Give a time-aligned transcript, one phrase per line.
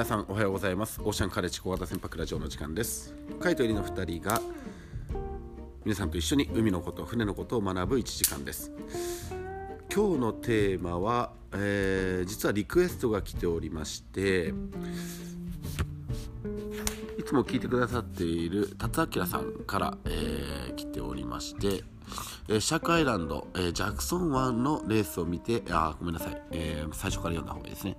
[0.00, 0.98] 皆さんおはようございます。
[1.02, 3.14] オーシャンカレッジ小型船舶ラジオの時間です。
[3.38, 4.40] カイトエリの2人が
[5.84, 8.72] 皆さんと一緒に海のこと船のことを学ぶ1時間です。
[9.94, 14.54] 今日のテーマは、えー、実はリクエストが来ておりまして
[17.18, 21.84] いつも聞いてくださっている達明さんから、えー、来ておりまして
[22.52, 27.96] え、シャークアイランド、え、ジャクソン湾のレースを見て、あ、ごめんなさい、えー、最初から読んだ方がいいですね。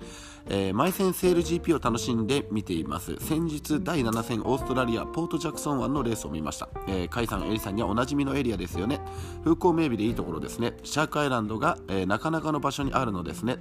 [0.49, 3.15] えー、マイセンセール GP を楽しんで見ています。
[3.21, 6.67] 先日、第7戦オーストラリア、ポートジャクソン湾のレースを見ました。
[6.89, 8.99] えー、カイさん、エリさんにはおなじみのエリアですよね。
[9.45, 10.75] 風光明媚でいいところですね。
[10.83, 13.59] シャークアイランドが、えー、なかなかの場所にあるのですね。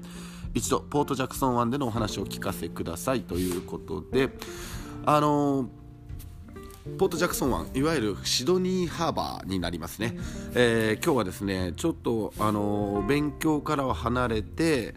[0.54, 4.36] 一度、ポートジャクソン湾でのお話を聞かせくださいということで、
[5.06, 5.79] あのー
[6.98, 10.16] ポートジャクソン湾いわゆるシドニーハーバーになりますね、
[10.54, 14.94] えー、今日はですねちょっとあの勉強からは離れて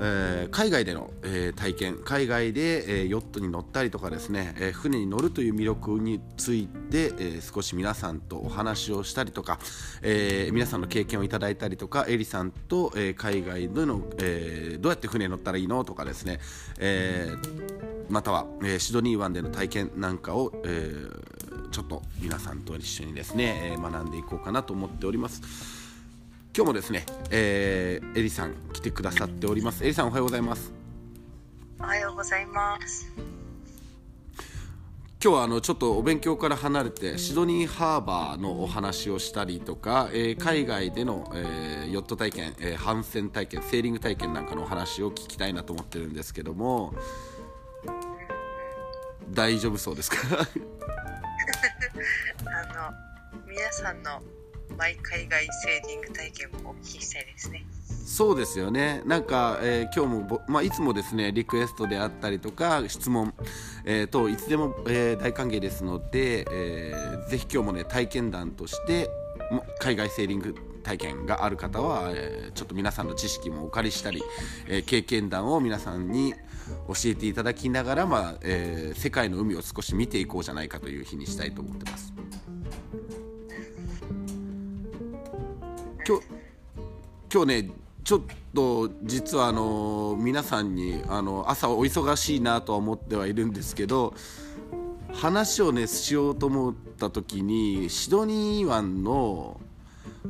[0.00, 9.58] えー、海外での、えー、体験海外で、えー、ヨットに乗ったりとかですね、え船に乗るという魅力について、え少し皆さんとお話をしたりとか、
[10.02, 16.38] え皆さんの経験をいただいたりとかエリさんと、え海外での、えどうやって船に乗ったらいいのとかですね、
[16.78, 17.28] え
[18.08, 20.92] または、えシドニー湾での体験なんかを、え
[21.72, 25.77] ちょっと皆さんと一緒にですね、え学んでいこうかなと思っております。
[26.56, 29.84] 今日もですね、えー、エリさん来てくださっております。
[29.84, 30.72] エリさんおはようございます。
[31.78, 33.06] おはようございます。
[35.22, 46.94] 今日はあのちょっとお勉強から離れてシドニーハーバーのお話をしたりとか、えー、海外での、えー、ヨット体験、えー、帆船体験セーリング体験なんかのお話を聞きたいなと思ってるんですけども
[49.30, 50.18] 大丈夫そうですか？
[50.38, 50.44] あ
[53.42, 54.22] の皆さんの
[54.76, 57.64] マイ海外セーリング体験もお聞きしたいですね。
[58.04, 63.34] そうですよねなんか、えー、今日も、まあ、いつもですねリクエストであったりとか質問、
[63.84, 69.10] えー、といつでも、えー、大歓迎ですので、えー、ぜひ今日もね体験談として
[69.78, 74.22] 海外セーリング体験がある方は、えー、ちょっと皆さんの知識もお借りしたり、
[74.68, 76.32] えー、経験談を皆さんに
[76.86, 82.12] 教えていただきながら、まあえー、世界の海を少し見ていこうじゃないかという日にしたいと思ってます。
[86.08, 86.24] 今日
[87.30, 87.70] 今日ね
[88.02, 88.20] ちょっ
[88.54, 94.14] と実はあの皆さんにあの朝お忙しいなとは思ってはいるんですけど
[95.12, 99.60] 話をねしようと思った時にシドニー湾の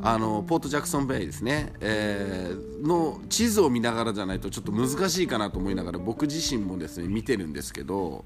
[0.03, 8.25] あのポートジャクソンベイですね、えー、の地図を見ながらじゃないとちょっと難しいかなと思いながら僕自身もですね見てるんですけど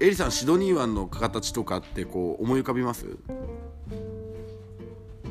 [0.00, 3.06] エリさんシドニー湾の形とかってこう思い浮かびます？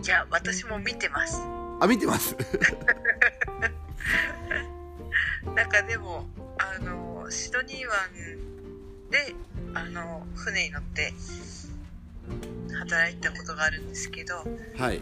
[0.03, 1.41] いや私も見てます。
[1.79, 2.35] あ見てます。
[5.55, 6.27] なんかでも
[6.57, 7.95] あのシドニー湾
[9.09, 9.33] で
[9.73, 11.13] あの船に乗って
[12.73, 14.43] 働いたことがあるんですけど、
[14.77, 15.01] はい、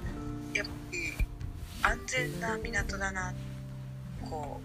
[0.53, 1.13] やっぱり
[1.81, 3.33] 安全な港だな
[4.29, 4.61] こ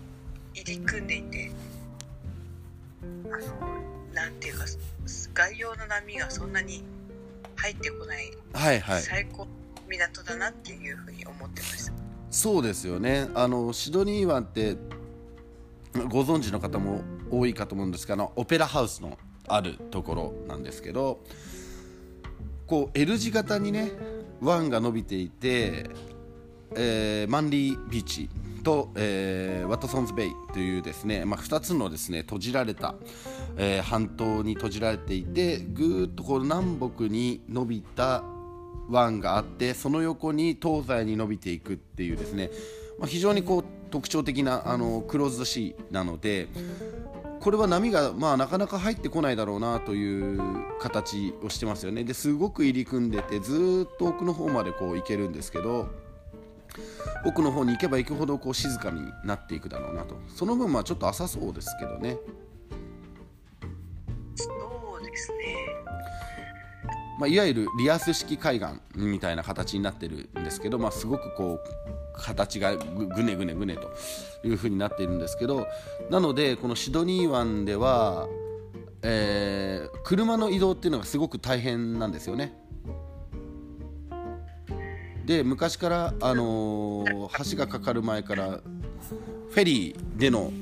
[0.54, 1.50] う入り組んでいて
[3.24, 4.64] あのなんていうか
[5.06, 6.84] 外洋の波がそんなに
[7.56, 9.46] 入ってこない、はいはい、最高
[9.88, 11.92] 港だなっていうふうに思ってました。
[12.30, 13.28] そうですよね。
[13.34, 14.76] あのシドニー湾って
[16.08, 21.20] ご存知の方も多いかと思うんですがオペラハウスのあるところなんですけど
[22.66, 23.92] こう L 字型にね
[24.40, 25.88] 湾が伸びていて、
[26.74, 28.28] えー、マンリービーチ
[28.62, 32.96] と、えー、ワトソンズベイというですね、まあ、2つのですね閉じられた、
[33.56, 38.24] えー、半島に閉じられていてぐーっとこう南北に伸びた
[38.88, 42.50] 湾があってその横に東西に伸びていくっていうですね、
[42.98, 46.48] まあ、非常にこう特徴的なあのクローズドシーなので
[47.40, 50.40] これは波が、まあ、なかなか入ってこないだろうなという
[50.80, 52.02] 形をしてますよね。
[52.02, 55.88] ですごく入り組んでてずっと奥の方までこう行けるんですけど
[57.24, 60.16] 奥の方に行けば行くほどこう静かになっていくだろうなと。
[60.28, 62.18] その分まあちょっと浅そうですけどね。
[64.34, 64.50] そ
[65.00, 65.45] うですね。
[67.18, 71.60] まあ、いわゆるリアス式海岸みたいな形になってるんですけど、まあ、すごくこう
[72.14, 75.66] 形がぐねぐねぐねというふうになっているんですけど
[76.10, 78.28] なのでこのシドニー湾では、
[79.02, 82.54] えー、車の移動っていうのがすごく大変なんですよね。
[85.24, 90.52] で昔から、あのー、橋がかかる前からフェリーでの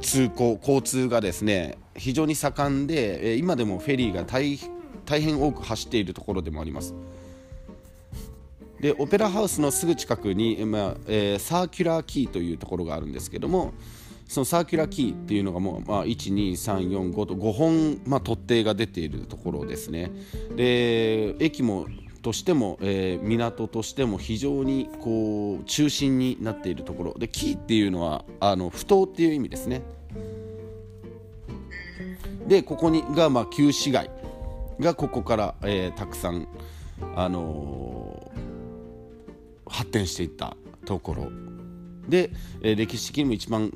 [0.00, 4.77] 通行交通がですね非常に盛んでえ今でもフェリーが大変
[5.08, 6.94] 大変多く走っているところでもあります。
[8.78, 13.72] でオペラハウスのすぐ近くに、まあえー、サーキュラーキーというところがあるんですけども
[14.28, 20.12] そのサーキュラーキーっていうのがもう、まあ、12345と5本、まあ、突堤が出ているところですね。
[20.54, 21.86] で駅も
[22.22, 27.14] としても、えー、港としても非常にこう中心になっているところ。
[27.18, 29.82] でキーっていうのはあの不当っていう意味ですね。
[32.46, 34.10] でここにが、まあ、旧市街。
[34.80, 36.46] がここから、えー、たくさん、
[37.16, 41.30] あのー、発展していったところ。
[42.08, 42.30] で、
[42.62, 43.72] えー、歴史的にも一番、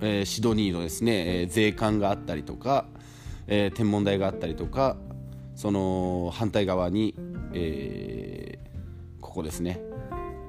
[0.00, 2.86] えー、シドニーのですね、えー、税関があったりとか、
[3.46, 4.96] えー、天文台があったりとか
[5.54, 7.14] その反対側に、
[7.52, 9.80] えー、ここですね、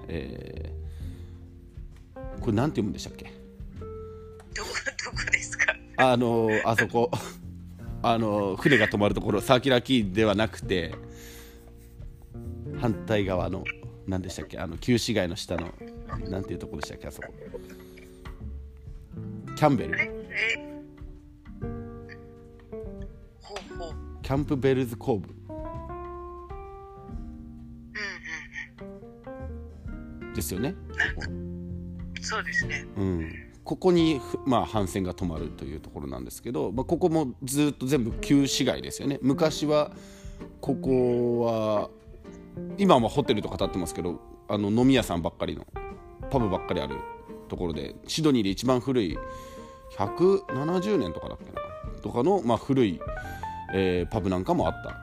[0.07, 3.25] えー、これ何て読むんでしたっけ？
[4.55, 4.69] どこ
[5.05, 5.75] どこですか？
[5.97, 7.09] あのあそこ
[8.09, 10.95] あの船が止まるところサーキュラーキーではなくて
[12.79, 13.63] 反対側の
[14.07, 15.73] 何でしたっけあの旧市街の下の
[16.29, 17.33] なんていうとこでしたっけあそこ。
[19.55, 20.17] キャンベル。
[24.21, 25.33] キャンプベルズコーブ
[30.35, 30.75] ですよね
[32.21, 32.85] そうですね。
[32.97, 39.91] うんここに、まあ、帆船が止まるというところなんですけど、まあ、ここもずっと全部旧市街ですよね昔は
[40.61, 41.89] ここは
[42.77, 45.67] 今はホテルとか建ってますけどあの飲み屋さんばっかりの
[46.31, 46.95] パブばっかりある
[47.49, 49.17] ところでシドニーで一番古い
[49.97, 51.61] 170年とかだっけな？
[52.01, 53.01] とかの、まあ、古い、
[53.73, 54.95] えー、パブなんかもあった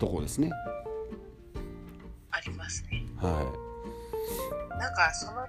[0.00, 0.50] ところですね。
[2.32, 3.04] ありますね。
[3.22, 4.76] はい。
[4.80, 5.46] なんかその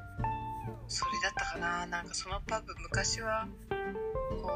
[0.92, 1.86] それだったかな。
[1.88, 3.48] なんかそのパブ昔は
[4.30, 4.52] こ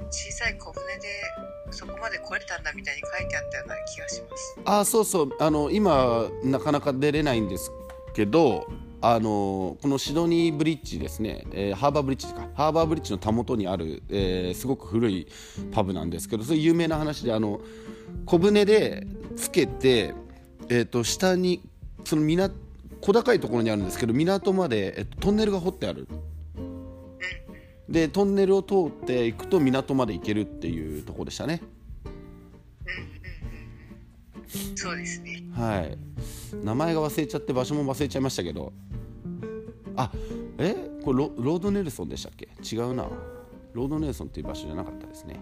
[0.00, 1.02] う小さい小舟で
[1.70, 4.58] そこまで来れたんだみたいに書いてあったような気がします。
[4.64, 5.30] あそうそう。
[5.38, 7.70] あの今なかなか出れないんです
[8.14, 8.66] けど
[9.02, 12.48] あのこのシドニーブリッジですね、えー、ハーバーブリッジか。
[12.54, 15.28] ハーバーブリッジのたもとにある、えー、すごく古い
[15.70, 17.60] パブなんですけどそれ有名な話であの
[18.24, 19.06] 小舟で
[19.36, 20.14] つけて、
[20.70, 21.60] えーと、下に
[22.04, 22.54] その港
[23.00, 26.08] 小高いところにあるんですけど港まで、えっと、トンネルが掘ってある。
[27.88, 31.62] でトンネルを通っていくと港まで行けるっていうところでしたね。
[34.74, 35.42] そうですね。
[35.54, 35.98] はい。
[36.62, 38.72] 名前が忘れちゃって場所も忘れちゃいましたけど。
[39.96, 40.12] あ
[40.58, 40.74] え？
[41.02, 42.48] これロロードネルソンでしたっけ？
[42.62, 43.08] 違うな。
[43.72, 45.40] ロードネルソンっていう場所じゃなかったですね。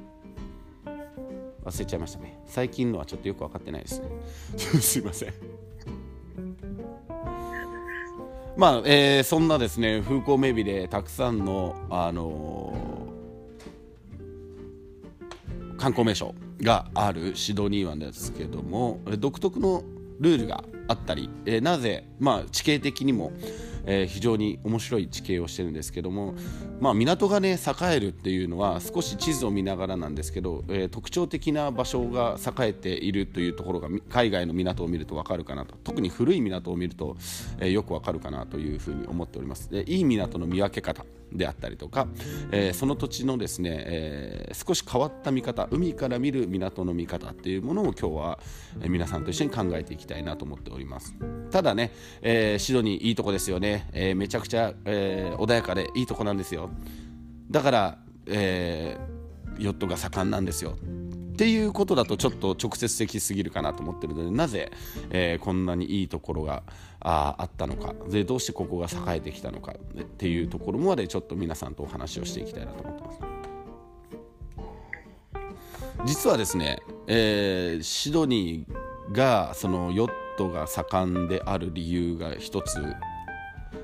[1.65, 2.39] 忘れちゃいましたね。
[2.47, 4.09] 最近のはちょっとよく分かってないですね。
[4.81, 5.35] すいません
[8.57, 19.85] まあ、えー、そんなですね風光明媚でたくさんの、あのー、観光名所があるシドニー湾ですけども独特の
[20.21, 23.33] ルールがあったり、えー、なぜ、まあ、地形的にも、
[23.87, 26.35] えー、非常に面白い地形をしてるんですけども、
[26.81, 35.77] まあ、港がね栄えるっていうのは少し地図を見ながらなんですけど、えー、特徴的な場所が栄えているというところが海外の港を見ると分かるかなと。
[35.85, 37.17] 特に古い港を見ると、
[37.61, 39.71] えー、よく分かるかなというふうに思っております。
[39.71, 42.07] でいい港の見分け方であったりとか、
[42.51, 48.39] えー、その土地のですね、えー、少し変わった見方海から見る港の見方っていうものを今日は、
[48.81, 50.76] え、皆さんと一緒に考えていきたいなと思っております。
[50.77, 51.15] おります。
[51.51, 56.71] ただね、えー、シドニーいいとこですよね、えー、めちゃくちゃ、えー、穏やかでいいとこなんですよ。
[57.51, 58.99] だから、え、
[59.59, 60.77] ヨットが盛んなんですよ。
[61.37, 64.73] っていうことだとちょっと直接的すぎるかなと思ってるのでなぜ、
[65.11, 66.63] えー、こんなにいいところが
[66.99, 67.95] ああったのか。
[68.09, 69.73] でどうしてここが栄えてきたのか。
[69.73, 73.19] っていうところまでちょっと皆さんとお話をしていきたいなと思ってます。
[76.07, 82.81] 実はですね、えー、シドニーがそのヨットが盛んである理由が一つ。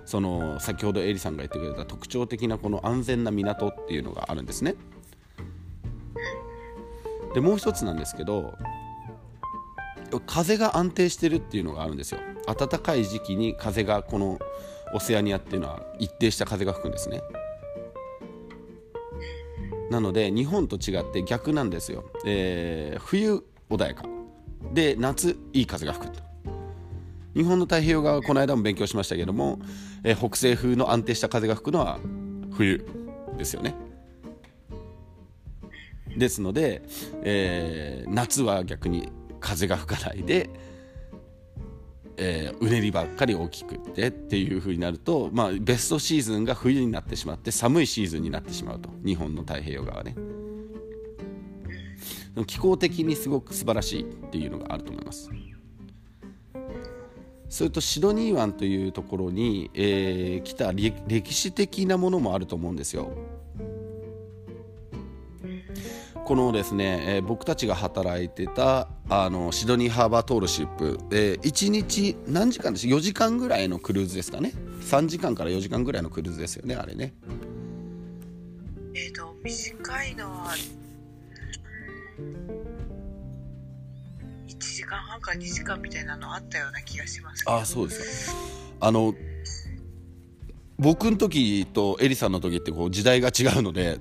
[0.04, 4.74] その先ほどエリさんが言ってくれた特徴的なこの安全な港っていうのがあるんですね。
[7.34, 8.54] でもう一つなんですけど
[10.26, 12.20] 風が安定してるっていうのがあるんですよ。
[12.46, 14.38] 暖かい時期に風がこの
[14.94, 17.22] オセアニアっていうのは一定した風が吹くんですね。
[19.90, 24.04] なので日本と違って逆なんですよ、えー、冬穏やか。
[24.72, 26.31] で夏いい風が吹くと。
[27.34, 29.58] 日本の太平洋側はこの間も勉強しましたけども、
[30.04, 31.98] えー、北西風の安定した風が吹くのは
[32.52, 32.86] 冬
[33.38, 33.74] ですよね。
[36.16, 36.82] ですので、
[37.22, 39.10] えー、夏は逆に
[39.40, 40.50] 風が吹かないで、
[42.18, 50.14] えー、うねりばっかり大きくってっていう風になると、まあ、ベストシーズンが冬になってしまって寒いシーズンになってしまうと日本の太平洋側ね。
[52.46, 55.30] 気候的にすごく素晴らしいっていうのがあると思います。
[57.52, 63.12] それとシドニー湾というところに、えー来た歴史的なものもあると思うんですよ。
[66.24, 77.12] このですね、えー僕たちが働いてたあのシドニーハーバートールシップ、え1日何時間です4時間ぐらいのクルーズですかね？3時間から4時間ぐらいのクルーズですよねあれね。
[78.94, 80.54] えっ、と短いのは
[84.92, 87.56] 間半から2時間みたいなのあったような気がしますけど。
[87.56, 88.36] あそうですか。
[88.80, 89.14] あの
[90.78, 93.98] 僕の時とエリさんの時ってこう時代が違うので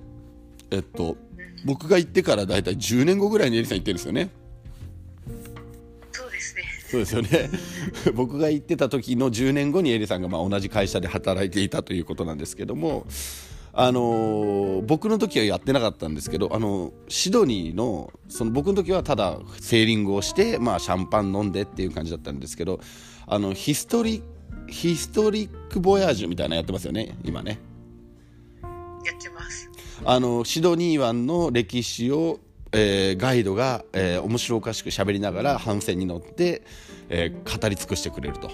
[0.71, 1.15] えっと
[1.63, 4.29] 僕が行ってから大体10年後ぐらいにエリさん行ってるんですよね。
[6.11, 6.63] そうですね。
[6.89, 7.49] そうですよね。
[8.13, 13.05] 僕が行ってた時の10年後にエリさんがまあ同じ会社で働いていたということなんですけども
[13.73, 22.79] あのー僕の時はやってなかったんですけどあのシドニーのその僕の時はただセーリングをして、まあ、シャンパン飲んでっていう感じだったんですけど
[23.27, 24.23] あのヒストリ
[24.67, 27.59] ヒストリック・ボヤージュみたいなのやってますよね今ね。
[28.63, 28.69] や
[29.17, 29.69] ってます。
[30.05, 32.39] あのシドニー湾の歴史を、
[32.71, 36.63] えーガイドが、えー面白おかしく喋りながら帆船に乗って、
[37.09, 38.49] えー語り尽くしてくれると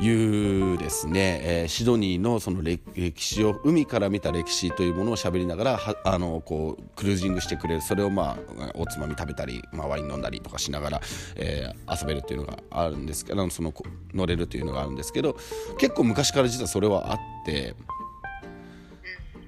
[0.00, 2.82] いうですね、えーシドニーのその歴
[3.16, 11.00] 史を海から見た歴史というものを喋りながらはあのこうクルージングしてくれるそれをまあおつまみ食べたり、まあ、ワイン飲んだりとかしながら、
[11.36, 13.72] えー遊べるというのがあるんですけどその
[14.14, 15.36] 乗れるというのがあるんですけど
[15.78, 17.74] 結構昔から実はそれはあって。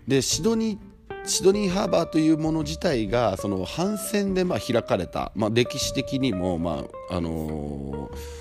[0.09, 8.40] でシドニーシドニーハーバーというもの自体がその帆船でまあ開かれた、まあ、歴史的にも、まああのー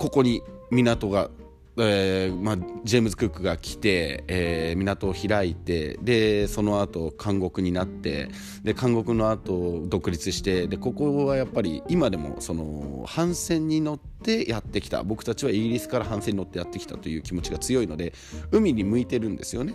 [0.00, 1.28] ここに港が、
[1.76, 8.30] えーまあ、ジェームズ・クックが来て、えー港を開いてでその後監獄になって
[8.62, 18.14] で監獄の後独立してでここはやっぱり今でもその帆船に乗ってやってきた僕たちはイギリスから帆船に乗ってやってきたという気持ちが強いので
[18.52, 19.74] 海に向いてるんですよね。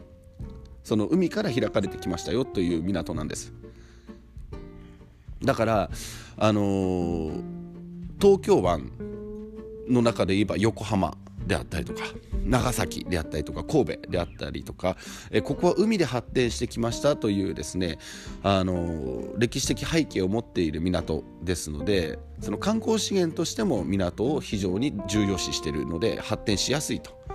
[0.83, 3.51] その海から開かれてきましたよという港なんです
[5.43, 5.89] だから
[6.37, 7.43] あのー
[8.21, 8.91] 東京湾
[9.89, 11.15] の中で言えば横浜
[11.45, 12.01] であったりとか
[12.43, 14.97] 長崎であったりとか神戸であったりとか
[15.31, 17.97] えここは海で発展してきましたというですね
[18.43, 27.25] あの歴史的背景を持っている港ですのでその観光資源としても港を非常に重要視しているので発展しやすいと。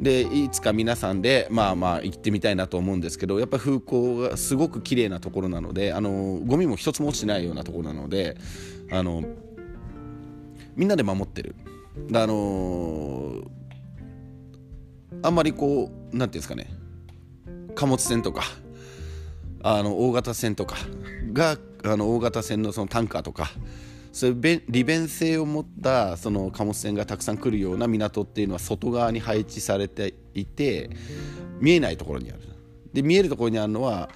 [0.00, 8.38] でいつか皆さんでまあまあ行ってみたいなと思うんですけどやっぱ風光がすごく綺麗なところなのであのゴミも一つも落ちてないようなところなので
[8.90, 9.22] あの
[10.76, 11.54] みんなで守ってる。
[12.14, 13.42] あの
[15.22, 16.70] あんまりこうなんていうんですかね。
[17.74, 18.42] 貨物船とか
[19.62, 20.76] あの大型船とか
[21.32, 23.50] があの大型船のそのタンカーとか
[24.12, 30.90] そういう利便性を持ったその貨物船がたくさん来るような港っていうのは外側に配置されていて
[31.60, 32.40] 見えないところにある。
[32.92, 34.10] で見えるところにあるのは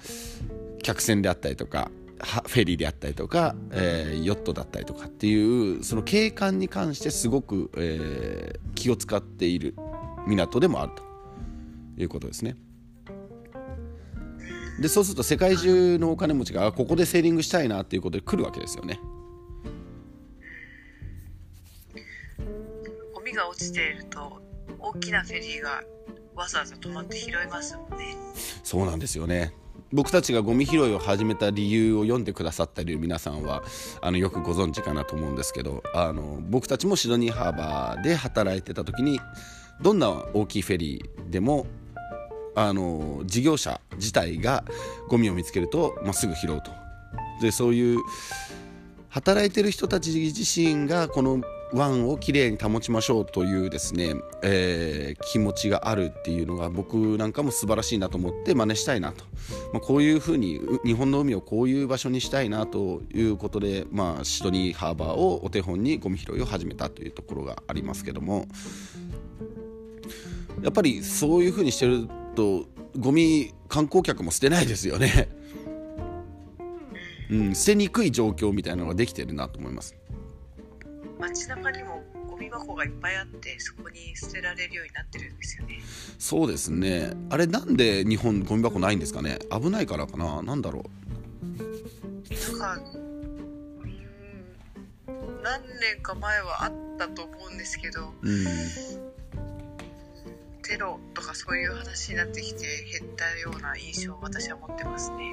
[0.83, 9.73] 客船であったりとかフェリーであったりとか、えーヨットだったりとかっていうその景観に関してすごく、えー気を使っている
[10.27, 11.03] 港でもあると
[11.99, 12.55] いうことですね。
[14.79, 18.99] でそうすると世界中のお金持ちがあここでセーリングしたいなっていうことで来るわけですよね。
[23.13, 24.41] ゴミが落ちていると
[24.77, 25.81] 大きなフェリーが
[26.35, 28.15] わざわざ止まって拾いますもんね
[28.63, 29.53] そうなんですよね
[29.95, 33.63] 僕たちがゴミ拾いを始めた理由を読んでくださっている皆さんは
[34.01, 39.21] あのよくご存知かなと思うんですけどあの僕たちもシドニーハーバーで働いてた時に
[39.81, 41.65] どんな大きいフェリーでも
[42.55, 44.65] あの事業者自体が
[45.07, 46.71] ゴミを見つけると、まあ、すぐ拾うと。
[47.41, 47.99] でそういう
[49.07, 51.41] 働いてる人たち自身がこの
[51.75, 59.25] 湾をきれいに保ちましょうというですね、えー気持ちがあるっていうのが僕なんかも素晴らしいなと思って真似したいなと、
[59.73, 68.47] まあ、こういうふうに日本の海をこういう場所にしたいなということで、まあ、シドニーハーバーをお手本にゴミ拾いを始めたというところがありますけども
[70.61, 72.65] やっぱりそういうふうにしてると
[72.97, 75.27] ゴミ観光客も捨てないですよね。
[77.29, 79.95] うん、捨てにくい状況みたいなのができてるなと思います。
[81.19, 85.79] 街中にもゴミ箱がいっぱいあってそこに捨てられるようになってるんですよね
[86.19, 87.13] そうですね。
[87.29, 89.39] あれなんで日本ゴミ箱ないんですかね？
[89.51, 90.41] 危ないからかな？
[90.41, 90.83] なんだろ
[92.59, 92.91] なんか
[93.87, 93.87] うー
[95.11, 98.29] ん何年か前はあったと思うんですけどう。
[98.29, 98.45] うん。
[100.63, 102.65] テロとかそういう話になってきて
[102.99, 105.31] 減ったような印象を私は持ってますね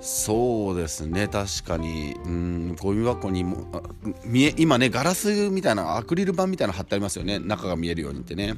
[0.00, 1.26] そうですね。
[1.26, 2.14] 確かに。
[2.24, 3.82] うんゴミ箱にもあ
[4.24, 7.38] 見え今ねガラスみたいなアクリル板みたいなの貼ってありますよね。
[7.38, 8.54] 中が見えるようにってね。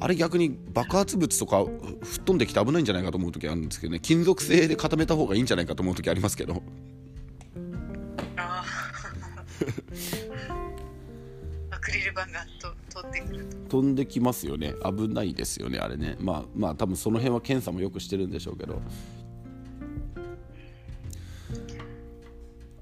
[0.00, 1.64] あれ逆に爆発物とか
[2.02, 4.00] 吹っ飛んできて危ないんじゃないかと思う時あるんですけどね。
[4.00, 6.62] 金属製で固めた方がいいんじゃないかと思う時ありますけど。
[11.70, 14.74] アクリル板がと飛んでく飛んできますよね。
[14.84, 16.16] 危ないですよねあれね。
[16.20, 18.82] まあまあ多分その辺は検査もよくしてるんでしょうけど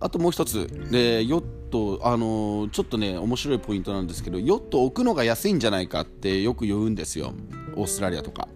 [0.02, 0.66] あともう一つ。
[0.90, 7.32] でヨットあのーちょっとね面白いポイントなんですけどヨット置くのが安いんじゃないかってよく言うんですよ。
[7.76, 8.48] オーストラリアとか。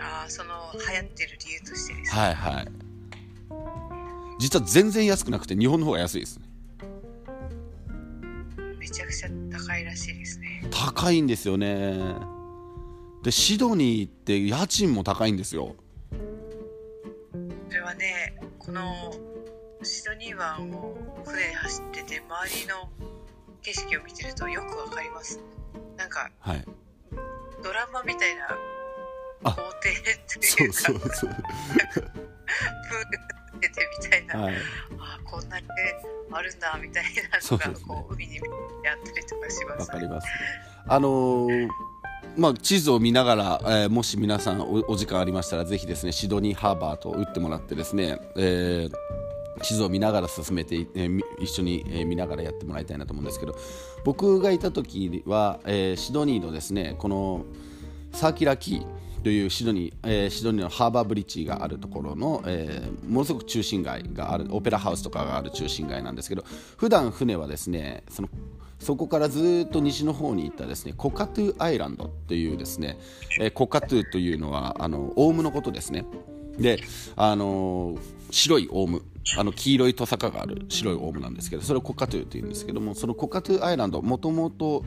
[0.00, 2.68] ああその流行ってる理由としてですはいはい。
[4.38, 6.48] 実は全然安くなくて日本の方が安いですね。
[8.78, 10.64] めちゃくちゃ高いらしいですね。
[10.70, 12.14] 高いんですよね。
[13.22, 15.74] でシドニーって家賃も高いんですよ。
[17.68, 19.12] それはねこの
[19.82, 22.88] シドニー湾を船で走ってて周りの
[23.62, 25.40] 景色を見てるとよくわかります。
[25.96, 26.64] なんかはい。
[27.62, 28.56] ドラマみたいな
[29.44, 29.50] あ。
[29.50, 29.90] 豪邸
[30.26, 31.30] とそいううかそうそう。
[31.30, 31.40] プール
[33.60, 34.54] 出てみたいな、はい。
[34.98, 35.66] あこんなに
[36.30, 38.44] あるんだみたいなのがこう海にあっ
[39.04, 39.80] たりとかします。
[39.80, 40.28] わかります。
[40.86, 41.68] あのー
[42.36, 48.92] まあ、地図を見ながら、えーもし皆さんおお時間ありましたらぜひですねシドニーハーバーと打ってもらってですね、えー
[49.58, 53.56] 地図を見ながら進めて、えー一緒に、見ながらやってもらいたいなと思うんですけど
[54.04, 57.44] 僕がいた時は、えーシドニーのですねこの
[58.12, 66.44] サーキュラーキーというシドニー、えーシドニーのハーバーブリッジがあるところの、えーものすごく中心街があるオペラハウスとかがある中心街なんですけど
[66.76, 68.28] 普段船はですねその
[68.78, 72.98] そこからずっと西の方に行ったですねコカトゥアイランドというですね、
[73.40, 76.04] えー cockatoo というのはあのオウムのことですね。
[76.58, 76.80] で
[77.16, 77.96] あの
[78.30, 79.02] 白いオウム。
[79.36, 84.84] あの黄色いトサカがある白いオウムなんですけどそれを cockatoo というんですけどもそのコカトゥーアイランドもともと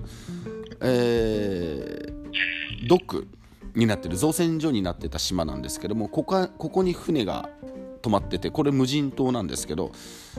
[0.81, 2.21] えー
[2.87, 3.27] ドック
[3.75, 7.49] になってる造船所になってた島なんですけどもここここに船が
[8.01, 9.91] 止まっててこれ無人島なんですけど、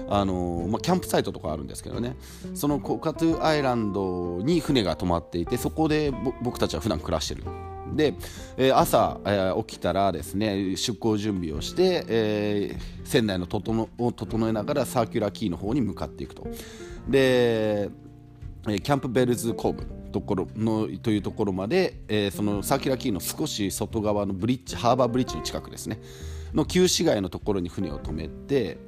[0.09, 2.17] あのーまあ、キャンプサイトとかあるんですけどね
[2.55, 6.13] そのコカトゥアイランドに船が止まっていてそこで
[6.43, 7.45] 僕たちは普段暮らしてる。
[7.97, 8.15] で、
[8.57, 16.47] えー朝、えー起きたらですね出港準備をして、えー船内の整を整えながらサーキュラーキーの方に向かっていくと。
[17.09, 26.01] でえーキャンプベルズコーブところのというところまで、えーそのサーキュラーキーの少し外側のブリッジハーバーブリッジの近くですね
[26.55, 28.79] の旧市街のところに船を止めて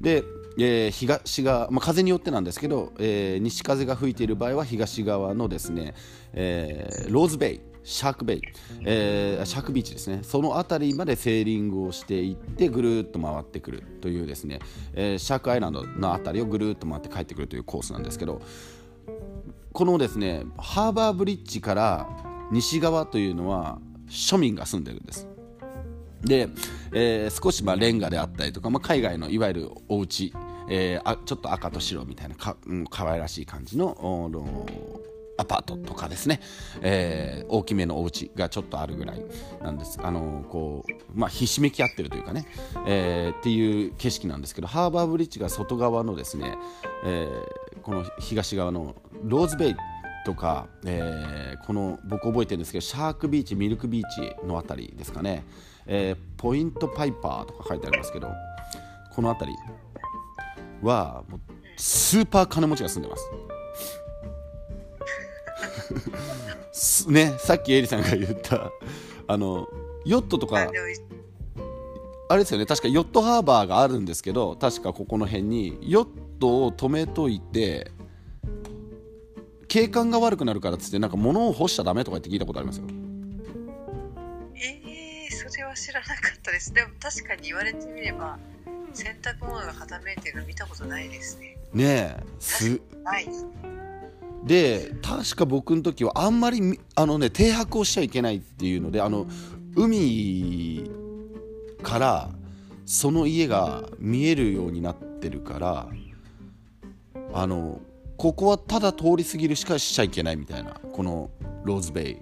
[0.00, 0.22] で、
[0.58, 5.94] えー東側、まあ、風によってなんですけど、えー西風が吹いている場合は東側のですね、
[6.34, 8.42] えーローズベイシャークベイ、
[8.84, 10.20] えーシャークビーチですね。
[10.22, 14.60] その辺りまでセーリングをしていってぐるっと回ってくるというですね、
[14.94, 18.40] えーシャークアイランドの辺りをぐるっと回って帰ってくるというコースなんですけど
[19.72, 22.08] このですねハーバーブリッジから
[22.50, 25.26] 西側というのは庶民が住んでるんです。
[26.22, 26.48] で、
[26.92, 30.32] えー少しまあレンガであったりとか、まあ、海外のいわゆるお家、
[30.68, 34.66] えーあちょっと赤と白みたいなか、うん、可愛らしい感じのおの
[35.42, 36.40] アパートとかですね、
[36.80, 39.22] えー大きめのお家がちょっとあるぐらい
[39.62, 39.98] なんです。
[40.02, 42.46] あのこう、まあ、ひしめき合ってるというかね、
[42.86, 46.56] えーっていう景色なんですけどハーバーブリッジが外側のですね、
[47.04, 47.28] え
[47.82, 49.76] この東側のローズベイ
[50.24, 55.44] とか、えーこの僕覚えてるんですけどシャークビーチミルクビーチのあたりですかね、
[55.86, 58.30] えーポイントパイパーとか書いてありますけど
[59.14, 59.58] この辺り
[60.82, 61.40] はもう
[61.76, 63.51] スーパー金持ちが住んでます。
[67.08, 68.70] ねさっきエリさんが言った
[69.26, 69.68] あの
[70.04, 70.70] ヨットとか
[72.28, 76.08] あれですよね確かヨットハーバーがあるんですけど確かここの辺にヨッ
[76.40, 77.90] トを止めといて
[79.68, 82.84] 景観が悪くなるからっつってなんか物を干しちゃダメとか言って聞いたことありますよ。
[84.54, 86.74] えー、それは知らなかったです。
[86.74, 88.38] でも確かに言われてみれば
[88.92, 91.56] 洗濯物が傾いてるの見たことないですね。
[91.72, 93.26] ねえすない
[94.44, 99.26] で確か僕の時はあんまりあのね停泊をしちゃいけないっていうのであの
[99.76, 100.90] 海
[101.82, 102.30] から
[102.84, 105.86] その家が見えるようになってるから
[107.32, 107.80] あの
[108.16, 111.30] ここはただ通り過ぎるしかしちゃいけないみたいなこの
[111.64, 112.16] ローズベイ。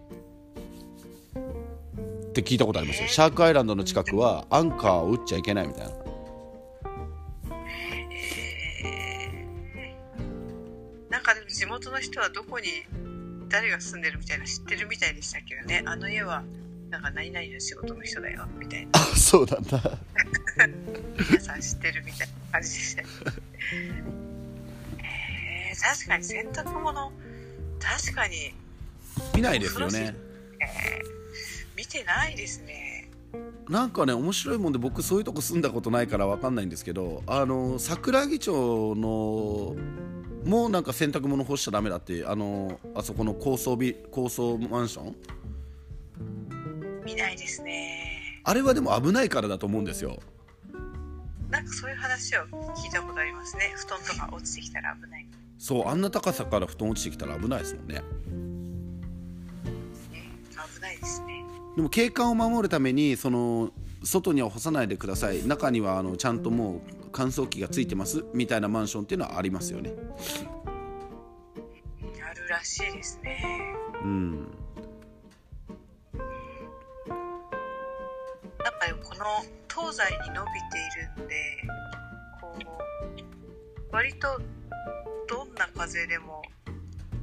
[2.31, 3.09] って聞いたことありますよ。
[3.09, 5.93] シャークアイランドの近くはアンカーを打っちゃいけないみたいな。
[11.11, 12.69] なんかでも地元の人はどこに
[13.49, 15.83] 誰が住んでるみたいな知ってるみたいでしたけどね。
[15.85, 16.43] あの家は
[16.89, 18.91] なんか何々の仕事の人だよみたいな。
[18.95, 19.81] あそうなんだ。
[21.29, 22.75] 皆さん知ってるみたいな感じで。
[22.75, 23.09] したね
[24.99, 27.13] えー、確かに洗濯物
[27.79, 28.55] 確かに、
[29.35, 30.15] 見ないですよね。
[30.61, 31.21] えー
[31.81, 32.90] 見てないですね
[33.71, 39.77] なんかね面白いもんで僕そういうとこ住んだことないから分かんないんですけどあの桜木町の
[40.45, 45.15] もうなんか洗濯物干しちゃダメだってあのあそこの高層ビ高層マンション？
[47.05, 48.41] 見ないですね。
[48.43, 50.19] あれはでも危ないからだと思うんですよ。
[51.49, 52.41] なんかそういう話を
[52.75, 53.73] 聞いたことありますね。
[53.77, 55.29] 布団とか落ちてきたら危ない。
[55.59, 57.95] そうあんな高さから布団落ちてきたら危ないですもんね。
[57.95, 58.03] ね
[60.75, 61.45] 危ないですね
[61.81, 63.71] でも景観を守るためにその
[64.05, 65.47] 外には干さないでください。
[65.47, 68.23] 中にはあのちゃんともう乾燥機がついてます。
[68.35, 69.95] みたいなマンションっていうのはありますよね。
[72.23, 73.43] あるらしいですね。
[74.05, 74.33] うん。
[74.35, 74.53] なんか
[79.03, 79.25] この
[79.67, 81.35] 東西に伸びているんで
[82.43, 82.59] こ
[83.91, 84.39] う割と
[85.27, 86.43] どんな風でも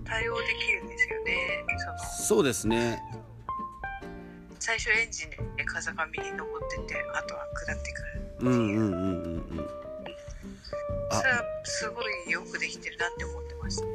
[0.03, 1.63] 対応できるんですよね。
[1.77, 2.37] その。
[2.39, 2.99] そうですね
[4.59, 8.49] 最初エンジンで風上に登ってってあとは下ってくるう。
[8.49, 9.67] んうんうんうんうん。
[11.11, 11.15] あ。
[11.15, 13.85] それはすごいよくできてるなって思ってました。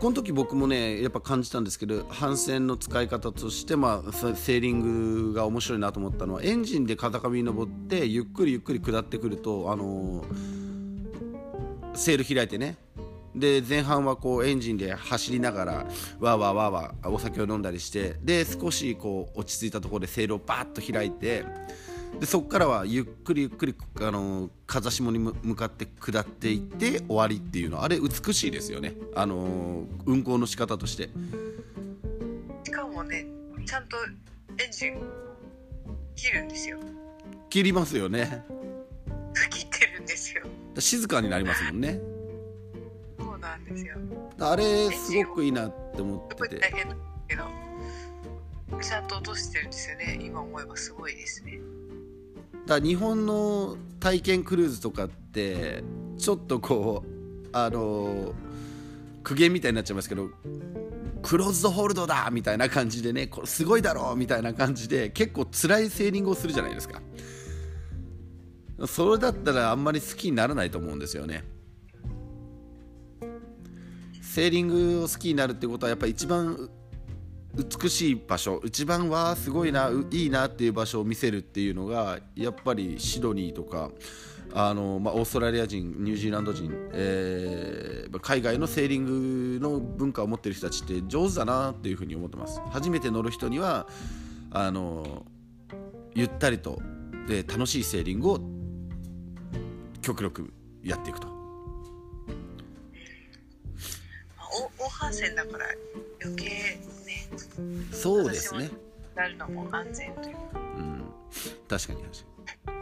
[0.00, 10.58] この時僕もねやっぱ感じたんですけど反線の使い方として、まあ、セセーリングが面白いなと思ったのはエンジンで風上に登ってゆっくりゆっくり下ってくると、あのー
[11.98, 12.76] セール開いてね
[13.34, 21.44] で前半はこうエンジンで走りながらわーわーわーわーお酒を飲んだりしてで少しこう落ち着いたところでセールをバーッと開いて
[22.20, 27.82] でそこからはゆっくりゆっくり、あのー風下に向向かって下っていって終わりっていうの。
[27.82, 31.10] あれ美しいですよね、あのー運行の仕方として。
[32.64, 33.26] しかもね
[33.64, 33.96] ちゃんと
[34.62, 34.98] エンジン
[36.16, 36.78] 切るんですよ。
[37.50, 38.44] 切りますよね。
[39.50, 40.42] 切ってるんですよ。
[40.78, 42.00] 静かになりますもんね
[43.40, 43.96] そうなんですよ。
[44.40, 46.58] あれすごくいいなって思ってて。
[46.58, 46.96] 大変だ
[47.28, 47.44] けど
[48.80, 51.60] ちゃんと落としてるんですよね今思えばすごいですね。
[52.66, 55.82] だ日本の体験クルーズとかって
[56.18, 58.34] ちょっとこうあの
[59.24, 60.28] 苦言みたいになっちゃいますけど
[61.22, 67.00] クローズドホールドだみたいな感じでねこれすごいだろうみたいな感じで結構辛いセーリングをするじゃないですか。
[68.86, 71.42] それだったらあんまり好きにならないと思うんですよね
[74.28, 76.68] セーリングを好きになるってことはやっぱり一番
[77.54, 83.90] 美しい場所一番わすごいないいなっていう場所を見せるっていうのがやっぱりシドニーとか
[84.52, 92.60] あの、まあ、オーストラリア人ニュージーランド人、えー海外のセーリングの文化を持ってる人たちって上手だなっていうふうに思ってます。
[92.70, 93.86] 初めて乗る人には
[94.50, 95.26] あの
[96.14, 96.80] ゆったりと
[97.28, 98.40] で楽しいセーリングを
[100.00, 100.50] 極力
[100.82, 101.37] やっていくと。
[104.78, 105.66] お大反戦だから
[106.22, 106.78] 余計ね
[107.92, 108.70] そうですね。
[109.14, 110.40] なるのも安全というか。
[110.54, 111.02] うん、
[111.68, 112.78] 確かに確かに、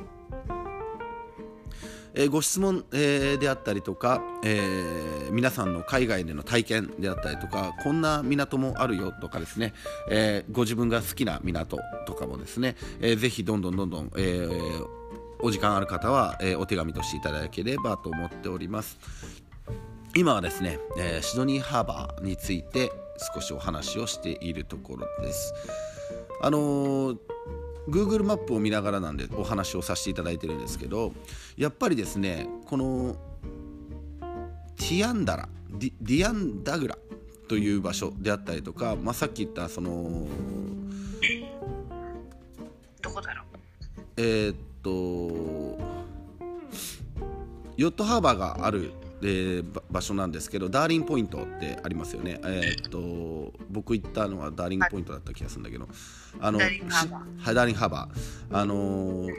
[2.15, 9.75] えーご質問、えーであったりとか、えー皆さんの海外での体験であったりとかこんな港もあるよとかですね、
[10.11, 14.87] えーご自分が好きな港とかもですね、えーぜひどんどんどんどん、えー
[15.41, 18.99] お時間ある方は、えーお手紙としていただければと思っております
[20.17, 22.91] 今はですね、えーシドニーハーバーについて
[23.35, 25.53] 少しお話をしているところです。
[26.43, 27.19] あのー
[27.89, 31.13] Google マップを見ながらなんでお話をさせていただいてるんですけど
[31.57, 33.15] やっぱりですねこの
[34.77, 36.99] ティアンダラディディアンダグラ
[37.47, 40.27] という場所であったりとか、まあ、さっき言ったその
[43.01, 43.57] どこだろう？
[44.17, 44.91] えーっと
[47.77, 48.91] ヨットハーバーがある、
[49.23, 55.89] えーば場所なんですけどダーリンポイントってありますよね、えーっと僕行ったのはダーリンポイントだった気がするんだけど
[56.41, 57.43] あのダーリンハーバー。
[57.43, 58.57] しはいダーリンハーバー。
[58.59, 59.33] あのー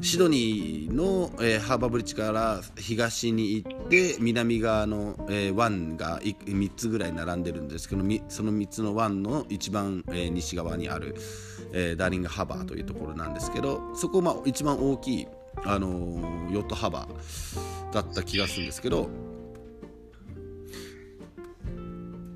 [0.00, 11.14] シドニーの、えーハーバーブリッジから東に行って南側の、えー湾がい3つぐらい並んでるんですけどみその3つの湾の一番、えー西側にある、
[11.72, 15.28] えーダーリングハーバーというところなんですけどそこ、まあ、一番大きい、
[15.64, 19.08] あのーヨットハーバーだった気がするんですけど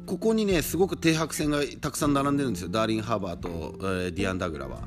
[0.06, 2.68] ここにねすごく停泊船がたくさん並んでるんですよ。
[2.68, 4.80] ダーリンハーバーと、えーディアンダグラは。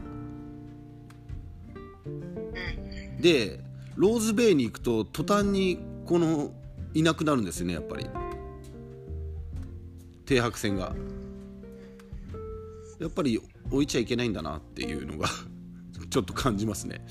[3.19, 3.59] で
[3.95, 6.51] ローズベイに行くと途端にこの
[6.93, 8.07] いなくなるんですよねやっぱり。
[10.25, 10.95] 停泊船が。
[12.99, 15.27] やっぱり置いちゃいけないんだなっていうのが
[16.09, 17.05] ちょっと感じますね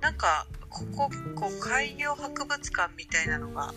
[0.00, 3.72] なんかこここう海洋博物館みたいなのが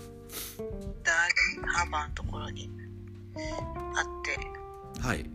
[1.04, 2.70] ダーリンハーバーのところに
[3.96, 5.02] あって。
[5.02, 5.30] はい。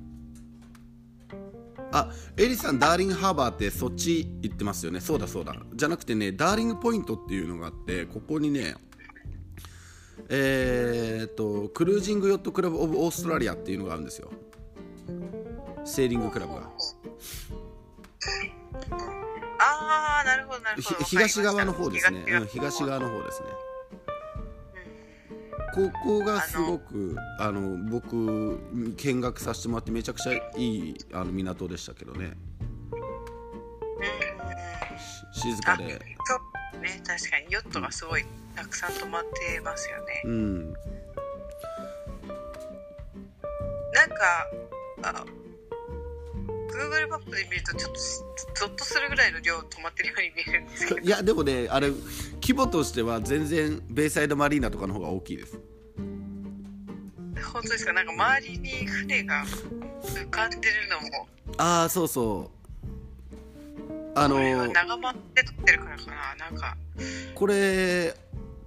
[1.90, 5.00] あエリさんダーリングハーバーってそっち行ってますよね。
[5.00, 5.54] そうだそうだ。
[5.74, 8.74] じゃなくてねダーリングポイントっていうのがあってここにね
[10.28, 14.30] えー、っとクルージングヨットクラブ・オブ・オーストラリアっていうのがあるんですよ。
[15.84, 16.70] セーリングクラブが
[19.58, 22.24] ああなるほどなるひほど東側の方ですね。
[22.26, 23.46] 東側うん、東側の方ですね。
[25.76, 25.90] うん。
[25.90, 28.58] ここがすごくあの僕
[28.96, 32.36] 見学させてもらってめちゃくちゃいいあの港でしたけどね。
[35.34, 35.84] し静かで。
[35.84, 35.98] ね。
[37.04, 40.22] 確かにヨットがすごいたくさん止まってますよね。
[40.24, 40.72] うん。
[43.92, 44.50] なんか
[45.02, 45.24] あ
[46.78, 47.98] Google マップで見るとちょっと
[48.54, 51.00] ゾッとするぐらいの量止まってるように見えるんですけど。
[51.00, 51.90] いやでもねあれ
[52.40, 55.58] 規模としては全然ベイサイドマリーナとかの方が大きいです。
[57.52, 57.92] 本当ですか？
[57.92, 59.44] なんか周りに船が
[60.02, 61.28] 浮かんでるのも。
[61.56, 62.58] ああそうそう。
[64.14, 66.02] あのこれは長まって撮ってるからか
[66.38, 66.46] な？
[66.46, 66.76] なんか。
[67.34, 68.14] これ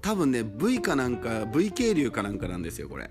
[0.01, 3.09] 多分ね V かなんか V 渓流かなんかなんですよこれ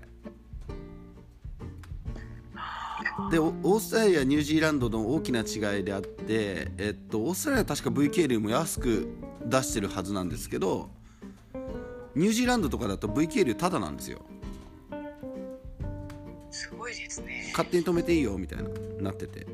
[3.29, 9.07] でオオーストラリアニュージーランドの大きな違いであって、えっと、オーストラリアは確か V 渓流も安く
[9.45, 10.89] 出してるはずなんですけど
[12.15, 14.19] ニュージーランドとかだと V 渓流タダなんですよ。
[16.49, 17.49] すごいですね。
[17.51, 19.47] 勝手に止めていいよみたいななってて。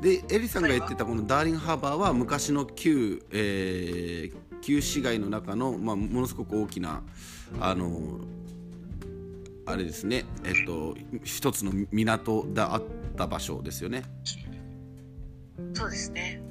[0.00, 7.04] でエリさんが言ってたこのダーリンハーバーは昔の旧、えー旧市街の中の、まあ、ものすごく大きな
[7.60, 8.20] あの
[9.66, 10.24] あれですね。
[10.44, 12.82] えっと一つの港があっ
[13.16, 14.02] た場所ですよね。
[15.74, 16.42] そうですね。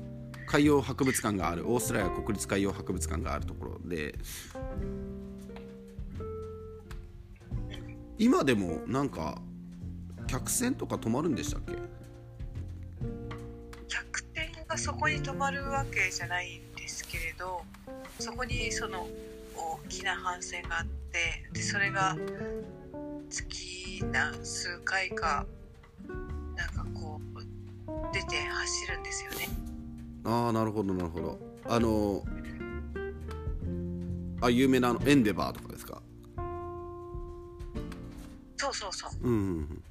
[0.48, 4.16] 海洋博物館があるオーストラリア国立海洋博物館があるところで
[8.18, 9.42] 今でもなんか
[10.28, 11.74] 客船とか泊まるんでしたっけ？
[13.88, 17.64] 客船がそこに泊まるわけじゃないんですけれど
[18.20, 19.08] そこにその
[19.58, 22.18] 大きな帆船があってでそれが
[23.30, 25.46] 月何数回か
[26.56, 29.48] なんかこう出て走るんですよね。
[30.26, 31.40] ああなるほどなるほど。
[31.68, 32.24] あの
[34.42, 36.02] あ有名なあのエンデバーとかですか？
[38.58, 39.12] そうそうそう。
[39.28, 39.84] うんうんうん。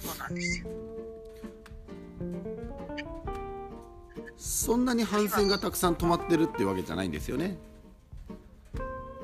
[0.00, 0.66] そうなんですよ
[4.50, 7.56] そんなに帆船がたくさん泊まってるってわけじゃないんですよね。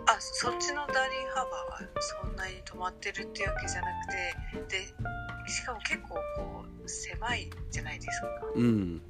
[0.07, 3.89] あそっちのダーリンハーバーはそんなに止まってるっていうわけじゃな
[4.63, 4.87] くてで
[5.51, 8.29] しかも結構こう狭いじゃないですか。
[8.55, 9.03] うん。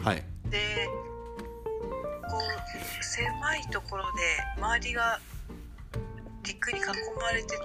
[0.00, 0.24] はい。
[0.50, 0.88] で
[2.28, 4.20] こう狭いところで
[4.58, 5.20] 周りが
[6.42, 7.64] 陸に囲まれてて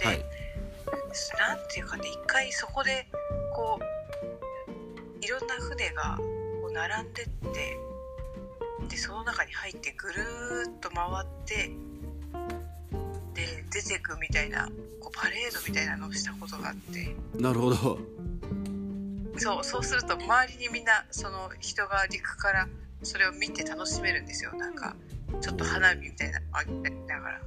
[0.00, 0.24] で、はい。
[1.38, 3.08] なんていうかね一回そこで
[3.54, 6.18] こういろんな船が
[6.78, 7.76] 並んでって
[8.88, 11.70] でその中に入ってぐるーっと回って
[13.34, 14.68] で出てくみたいな
[15.00, 17.14] こうパレードみたいなのをしたことがあって。
[17.36, 17.98] なるほど。
[19.38, 22.68] そうそうすると周りにみんなその人が陸から
[23.02, 24.52] それを見て楽しめるんですよ。
[24.54, 24.94] なんか
[25.40, 27.38] ちょっと花火みたいなのあげながら。
[27.38, 27.40] へ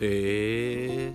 [0.00, 1.12] え。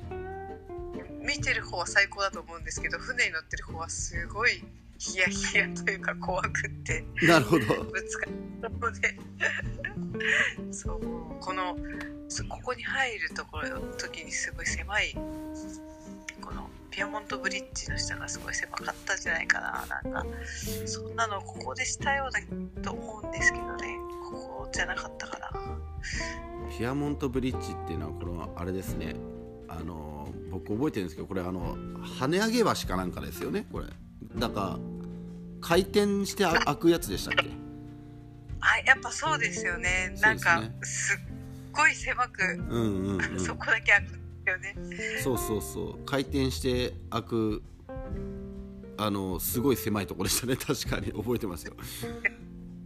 [1.21, 4.63] 見てる方は最高だと思うんですけど船に乗ってる方はすごい
[4.99, 7.03] ヒヤヒヤというか怖くって。
[7.23, 7.65] なるほど。
[7.85, 9.17] ぶつかったので。
[10.71, 10.99] そう
[11.39, 11.77] この
[12.27, 15.13] そここに入るところの時にすごい狭い
[16.41, 20.25] このピアモントブリッジの下がすごい狭かったんじゃないかななんか。
[20.85, 22.41] そんなのここでしたようだ
[22.81, 23.97] と思うんですけどね。
[24.29, 25.49] ここじゃなかったかな。
[26.77, 29.15] ピアモントブリッジっていうのはこのあれですね。
[29.69, 31.77] あの僕覚えてるんですけどこれあの
[32.17, 33.85] 跳ね上げ橋かなんかですよねこれ
[34.35, 34.79] だから
[35.61, 37.49] 回転してあ開くやつでしたっけ？
[38.61, 40.15] あやっぱそうですよね。
[40.21, 41.19] なんかすすっ
[41.71, 43.39] ごい狭く、うんうんうん。
[43.39, 44.11] そこだけ開く
[44.49, 44.75] よね。
[45.23, 46.05] そうそうそう。
[46.05, 47.63] 回転して開く
[48.97, 50.55] あのすごい狭いところでしたね。
[50.59, 51.11] 確かに。
[51.11, 51.73] 覚えてますよ。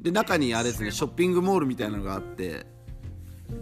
[0.02, 2.66] で中にあれですねショッピングモールみたいなのがあって。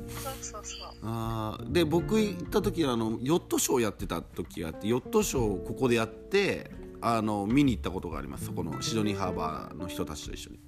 [0.08, 0.90] そうそうそう。
[1.04, 1.72] あー。
[1.72, 8.46] で僕行った時あのヨットショーやってた時があってヨットショーをここでやってあの見に行ったことがあります。
[8.46, 10.60] そこのシドニーハーバーの人たちと一緒に。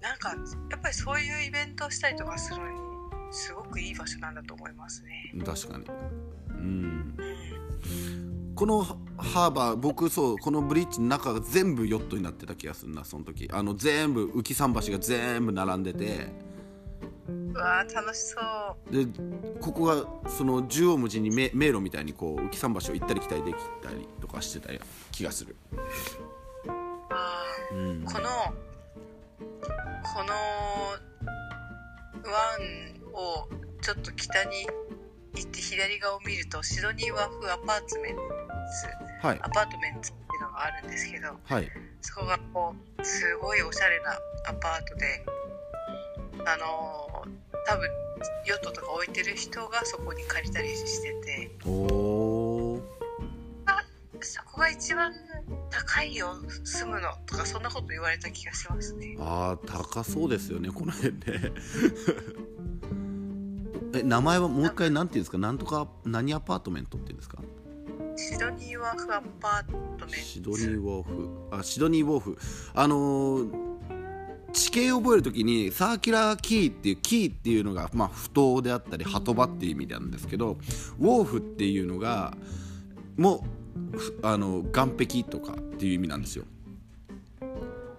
[0.00, 0.30] なんか
[0.70, 2.78] やっぱりそういうイベントをしたりとかするのに
[3.30, 5.32] すごくいい場所なんだと思いますね。
[5.44, 5.84] 確かに。
[6.50, 8.54] うんうん。
[8.54, 8.82] この
[9.16, 13.48] ハーバー僕そうこのブリッジの中が全部ヨットになってた気がするなその時。
[13.52, 16.47] あの全部浮き桟橋が全部並んでて
[17.54, 18.38] うわー楽しそ
[18.90, 19.04] う。
[19.04, 19.06] で
[19.60, 24.72] ここがその縦横無尽に迷迷路みたいにこう浮き桟橋を行ったり来たりできたりとかしてた
[25.12, 25.56] 気がする、
[27.10, 28.28] あーうん、この
[30.14, 30.34] この
[32.24, 32.34] 湾
[33.12, 33.48] を
[33.80, 34.66] ちょっと北に
[35.34, 39.26] 行って左側を見るとシドニーワーフアパートメンツ。
[39.26, 39.38] はい。
[39.42, 41.70] アパートメンツっていうのがあるんですけどはい。
[42.00, 44.12] そこがこうすごいおしゃれな
[44.48, 45.24] アパートで
[46.46, 47.28] あのー
[47.66, 47.86] 多分
[48.46, 51.50] ヨットとか置いてる人がそこに借りたりしてて。
[51.66, 52.82] おお
[54.20, 55.12] そこが一番
[55.70, 59.16] 高いよ住むのとかそんなこと言われた気がしますね。
[59.20, 61.20] あー高そうですよねこの辺ね。
[63.94, 65.38] え名前はもう一回なんていうんですか？
[65.38, 67.38] なんとか何アパートメントっていうんですか？
[68.16, 70.08] シドニーワーフアパートメント。
[70.16, 71.56] シドニーウォーフ。
[71.56, 72.38] あシドニーウォーフ。
[72.74, 73.68] あのー
[74.52, 80.58] 地形を覚えるときにサーキュラーキーっていうキーっていうのが、まあ、不当であったり鳩場っていう意味なんですけど
[80.98, 82.34] ウォーフっていうのが
[83.16, 83.44] も
[83.94, 86.44] うふあの岸壁とかっていう意味なんですよ。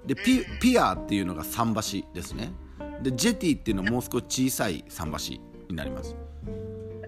[0.06, 2.52] でピピアっていうのが桟橋ですね。
[3.04, 6.16] でジェティっていうのはもう少し小さい桟橋になります。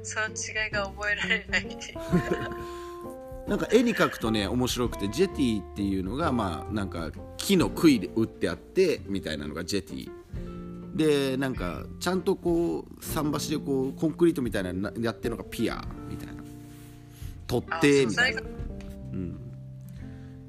[0.03, 1.67] その違いが覚えられない
[3.47, 10.11] なんか絵に描くとね面白くてジェティっていうのがまあなんか木の杭で打ってあってみたいなのがジェティ。
[10.95, 16.43] でなんかちゃんとこう桟橋でこうコンクリートみたいなのやってるのがピアみたいな。
[17.47, 18.41] 取っあ手みたいな。
[18.41, 18.61] 素材が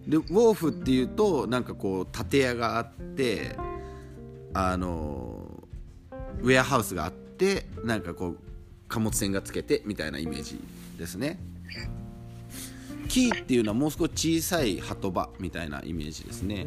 [0.07, 3.57] でウォーフっていうとなんかこう建屋があって
[4.52, 5.62] あの
[6.40, 8.38] ウェアハウスがあってなんかこう
[8.88, 10.61] 貨物船がつけてみたいなイメージ
[10.98, 11.38] ですね
[13.12, 16.64] キーっていうのはもう少し小さい鳩場みたいなイメージですね。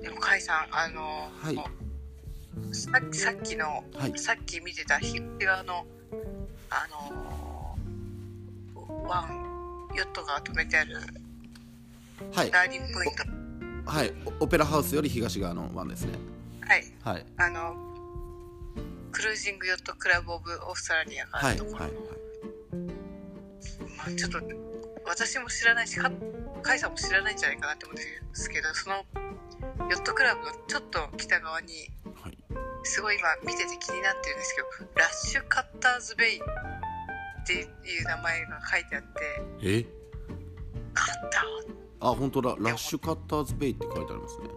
[0.00, 2.74] でも甲斐さんあのはい。
[2.74, 4.18] さっきさっきの、はい。
[4.18, 5.86] さっき見てた東側の
[6.70, 7.76] あの
[9.06, 9.28] 湾
[9.94, 10.96] ヨットが止めてある
[12.32, 12.50] はい。
[12.50, 13.10] ダーリンポイン
[13.84, 13.90] ト。
[13.90, 14.14] はい。
[14.40, 16.12] オオペラハウスより東側の湾ですね。
[16.62, 16.82] はい。
[17.04, 17.26] はい。
[17.36, 17.76] あの
[19.12, 22.25] クルージングヨットクラブ・オブ・オーストラリアがあはいるところ、はいまあ、
[24.14, 24.40] ちょっと
[25.04, 26.16] 私も知らないしか甲
[26.62, 28.96] 斐さんも知らないんじゃないかなって思うんですけどその
[29.90, 31.88] ヨットクラブのちょっと北側に
[32.22, 32.38] はい。
[32.84, 36.40] すごい今見てて気になってるんですけどラッシュカッターズベイっ
[37.46, 37.64] てい
[38.02, 39.08] う名前が書いてあって
[39.62, 39.82] え？
[40.94, 42.50] カッターあ本当だ。
[42.58, 44.48] ラッシュカッターズベイって書いてありますね。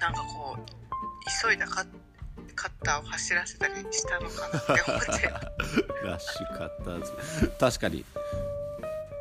[0.00, 0.64] なんかこう
[1.42, 1.84] 急いだカ
[2.54, 5.26] カッターを走らせたりしたのかなって思って。
[6.04, 7.04] ラッシュカッター
[7.40, 7.48] ズ。
[7.58, 8.04] 確かに。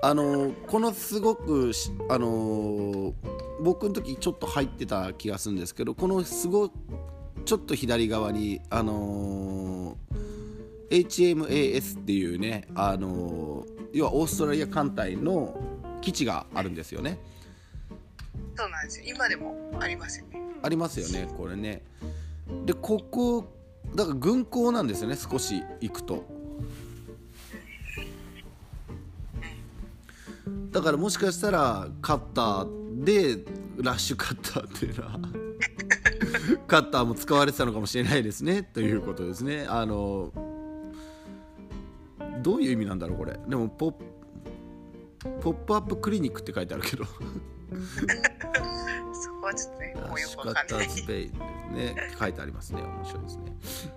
[0.01, 3.13] あのこのすごくしあの
[3.61, 6.71] 僕の時ちょっと入ってた気がするんですけどこのすご
[7.43, 9.97] ちょっと左側にあの
[10.89, 15.59] HMAS っていうねあの要はオーストラリア艦隊の
[16.01, 17.19] 基地があるんですよね。
[18.55, 19.05] そうなんですよ。
[19.07, 20.39] 今でもありますよね。
[20.61, 21.81] ありますよねこれね
[22.65, 23.45] でここ
[23.95, 26.23] だから軍港なんですよね少し行くと。
[30.71, 33.43] だからもしかしたらカッターで
[33.77, 35.19] ラッシュカッターっていうのは
[36.67, 39.65] カッターも使われてたのかもしれないですねということですね。
[39.67, 40.31] あの
[42.41, 43.39] どういう意味なんだろうこれ。
[43.47, 43.93] でもポ
[45.41, 47.05] ポップアップクリニックって書いてあるけど。
[49.39, 50.87] こはちょっとねもうよくわかんない。
[50.87, 51.31] ーズベイ
[51.73, 52.73] ね書いてあります。
[52.73, 53.37] ね面白いです。
[53.37, 53.89] ね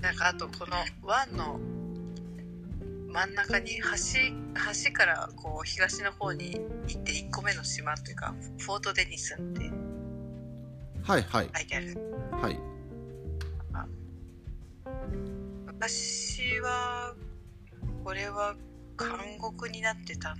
[0.00, 1.58] なんかあとこの湾の
[3.12, 3.82] 真ん中に橋
[4.86, 9.70] 橋からこう東の方に行って1個目の島というかフォートデニスンって
[11.02, 11.96] はいはい書いてある
[12.30, 12.58] はい
[15.66, 17.14] 昔は
[18.04, 18.54] これは
[18.98, 20.36] 監獄になってたん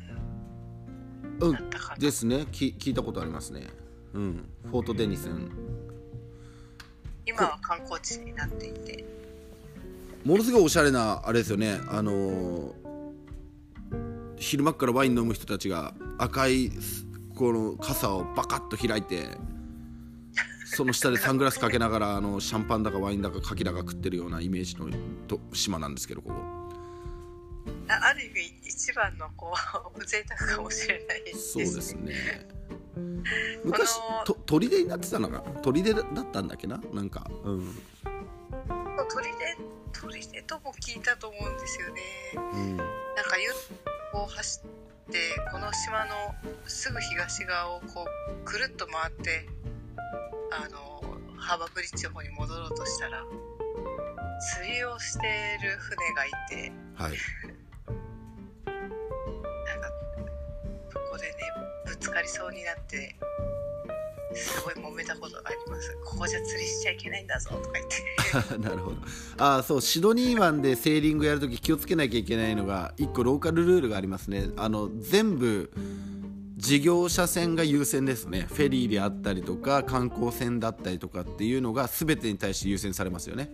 [1.41, 1.59] うん。
[1.99, 2.47] ですね。
[2.51, 3.67] き聞いたことありますね。
[4.15, 4.45] うん。
[4.65, 5.51] フォートデニスン。
[7.27, 9.05] 今は観光地になっていて。
[10.25, 11.81] ものすごいおしゃれなあれですよね。
[11.89, 12.87] あのー
[14.39, 16.71] 昼間っからワイン飲む人たちが赤い
[17.35, 19.29] この傘をバカッと開いて
[20.67, 24.89] その下でサングラスかけながらあのシャンパンだかワインだかカキだか食ってるようなイメージの
[25.27, 26.35] と島なんですけどここ
[27.89, 29.55] あある意味一番のこ
[29.95, 32.49] う 贅沢かもしれないですそうですね。
[33.65, 36.81] 昔と砦になってたのか砦だったんだっけな？
[36.93, 37.83] なんかうん。
[39.09, 39.57] 鳥で
[39.93, 42.03] 鳥でとも聞いたと思うんですよね。
[42.35, 42.77] うん。
[42.77, 43.51] なんかゆ
[44.13, 44.61] こう走
[45.09, 45.19] って
[45.53, 46.35] この島の
[46.67, 48.07] すぐ東側をこ
[48.43, 49.47] うくるっと回って
[50.51, 50.87] あの
[51.39, 53.25] ハーバーブリッジの方に戻ろうとしたら
[54.55, 57.13] 釣りをしてる船がいてはい
[61.17, 61.35] こでね
[61.87, 63.17] ぶつかりそうになって
[64.35, 65.97] すごい揉めたことがあります。
[66.05, 67.87] ここじゃ釣りしちゃいけないんだぞとか言っ
[68.51, 68.59] て。
[68.69, 68.97] なるほど。
[69.39, 74.51] あそうシドニー湾でセーリングやるとき気をつけなきゃいけないのが1個ローカルルールがありますね。
[74.57, 75.71] あの全部
[76.57, 78.47] 事業者船が優先ですね。
[78.49, 83.51] フェリーであったりとか観光船だったりとかっていうのが全てに対して優先されますよね。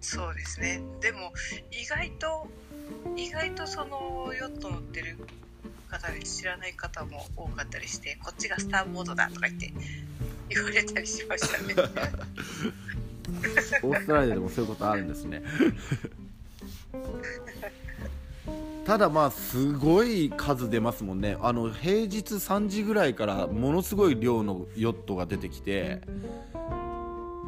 [0.00, 0.82] そうですね。
[1.00, 1.32] でも
[1.70, 2.48] 意外と
[3.16, 5.16] 意外とそのヨット乗ってる
[5.88, 9.72] 方で知らない方も多かったりしてこっちがスターボードだとか言って
[10.48, 11.74] 言われたりしましたね。
[13.82, 15.42] オーストラリアでもそういうことあるんですね。
[18.84, 21.36] ただまあすごい数出ますもんね。
[21.40, 26.00] あの平日3時ぐらいからものすごい量のヨットが出てきて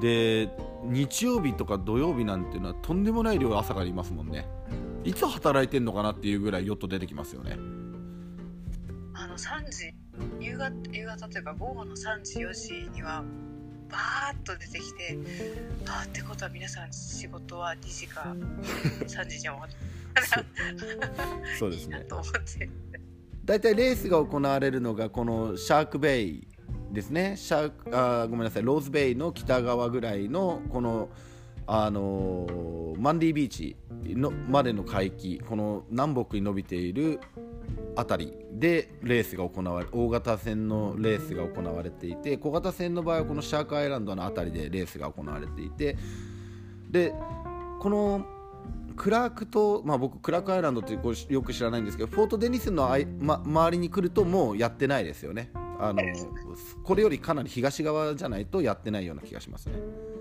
[0.01, 0.49] で
[0.85, 4.47] 日曜日とか土曜日なんていうのはとんでもない量朝からいますもんね
[5.05, 7.57] いつ働いてんのかなっていうぐらいヨット出てきますよね。
[9.15, 9.95] あの3時
[10.41, 13.25] 夕方夕方というか午後の3時4時には
[13.91, 15.19] バーッと出てきて
[15.87, 18.35] あーってことは皆さん仕事は2時か
[19.07, 19.93] 3時には終わって
[21.59, 21.97] そうですね。
[21.97, 22.71] いいなと思って。
[23.45, 26.49] 大体レースが行われるのがこのシャークベイ
[26.93, 27.37] ですね。
[27.37, 28.63] シャークあーごめんなさい。
[28.63, 31.09] ローズベイの北側ぐらいのこの、
[31.67, 37.19] あのーマンディービーチのまでの海域この南北に伸びている
[37.97, 45.97] あたりでレースが行われ大型船のレースが行われていて小型船の場合はこのシャークアイランドのあたりでレースが行われていて
[46.91, 47.13] で
[47.81, 48.25] この
[48.95, 55.51] クラークと、まあ、僕クラークアイランドってこよく知らないんですけどフォートデニスのあい、ま、周りに来るともうやってないですよね。
[55.81, 56.01] あの
[56.85, 60.12] これよりかなり東側じゃないとやってないような気がしますね。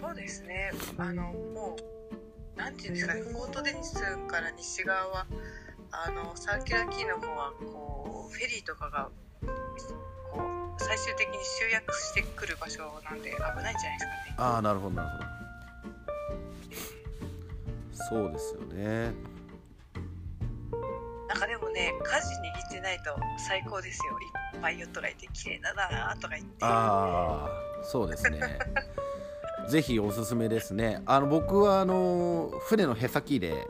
[0.00, 0.70] そうですね。
[0.96, 1.76] あのも
[2.56, 3.22] うなんていうんですかね。
[3.22, 3.94] フォートデニス
[4.28, 5.26] から西側は
[5.90, 9.10] あのサーキュラーキーの方はこうフェリーとかが
[9.42, 9.48] こ
[10.78, 14.34] う最終的に集約してくる場所なんで危ないんじゃないですかね。
[14.36, 15.38] ああなるほどなるほど。
[18.10, 19.12] そうですよね。
[21.28, 23.14] なんかでもね舵握ってないと
[23.48, 24.18] 最高ですよ。
[24.54, 26.56] いっぱいヨットがいて綺麗だなとか言って。
[26.64, 28.58] ああそうですね
[29.68, 31.02] ぜひおすすめですね。
[31.04, 33.66] あの僕はあの船のへさきで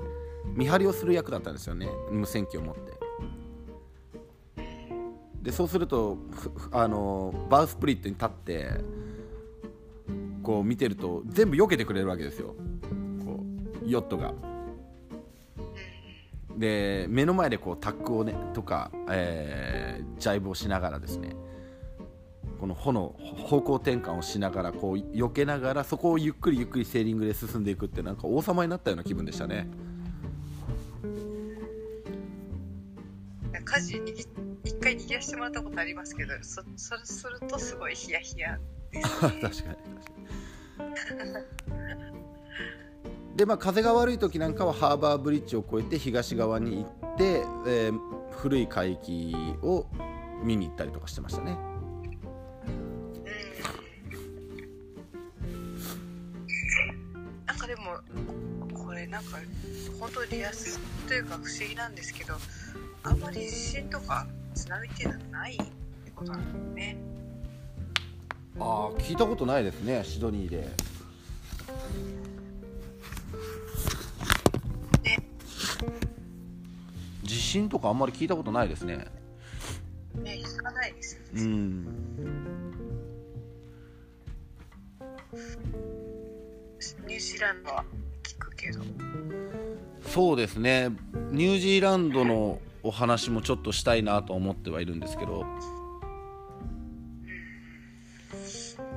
[0.55, 1.89] 見張りをする役だったんですよね。
[2.11, 2.93] 無線機を持って。
[5.43, 6.19] でそうすると
[6.73, 8.71] あのバウスプリットに立って
[10.43, 12.55] こう見てると全部避けてくれるわけですよ。
[13.25, 13.41] こ
[13.85, 14.35] うヨットが。
[16.57, 21.37] で目の前でこうタックをねとか、えージャイブをしながらですね。
[22.59, 23.15] この炎
[23.47, 29.69] 方向転換をしながらこう避けながらそこをゆっくりゆっくりセーリングで進んでいくってなんか王様になったような気分でしたね。
[33.65, 34.29] 舵握っ
[34.65, 38.59] 一回握らせてもらったことありますけどそそれするとすごいヒヤヒヤ
[38.91, 39.43] です 確かに。
[39.43, 41.33] 確かに。
[43.37, 49.87] でまあ風が悪い時なんかはハーバーブリッジを越えて東側に行って、えー古い海域を
[50.43, 51.57] 見に行ったりとかしてましたね
[60.09, 62.35] 本当にリアスというか不思議なんですけど
[63.03, 65.65] あんまり地震とか津波っていうのはないって
[66.15, 66.97] ことなんですね。
[68.59, 70.57] ああ聞いたことないですねシドニーで。
[75.03, 75.19] ね。
[77.23, 79.07] 地震とかあんまり聞いたことないですね。
[80.15, 81.17] ね聞かないです。
[81.17, 81.85] よねうん。
[87.07, 87.85] ニュージーランドは
[88.23, 88.81] 聞くけど
[90.09, 90.89] そうですね。
[91.31, 95.45] ニュージーランドのお話もちょっとしたいなと思ってはいるんですけど、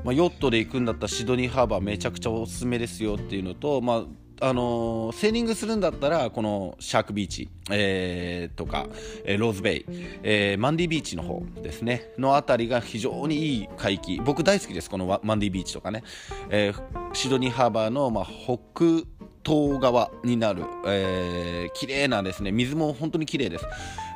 [0.03, 4.05] まあ、ヨットで行くんだったらシドニーハーバーめちゃくちゃおすすめですよっていうのと、ま
[4.43, 8.87] あのーセーリングするんだったらこのシャークビーチ、えーとか、
[9.23, 9.85] えローズベイ、
[10.23, 12.09] えーマンディビーチの方ですね。
[12.17, 14.19] のあたりが非常にいい海域。
[14.25, 16.03] 僕大好きですこのマンディビーチとかね、
[16.49, 16.73] え
[17.13, 19.05] シドニーハーバーの、まあ、北
[19.43, 23.65] 東側になる、えー、綺麗なですね水も本当に綺麗です、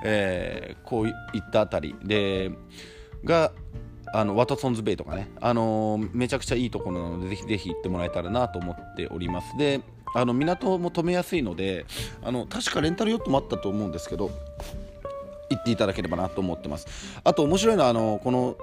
[0.04, 1.14] えーこういっ
[1.52, 2.52] たあたりで
[3.24, 3.52] が
[4.14, 9.58] あのワトソンズベイとかね、あのーめちゃくちゃいいところなのでぜひぜひ行ってもらえたらなと思っております。
[9.58, 9.82] で
[10.14, 11.86] あの港も止めやすいので
[12.24, 14.32] あの確かレンタルヨットもあったと思うんですけど
[15.50, 16.88] 行っていただければなと思ってます。
[17.24, 18.56] あと面白いのはあのこの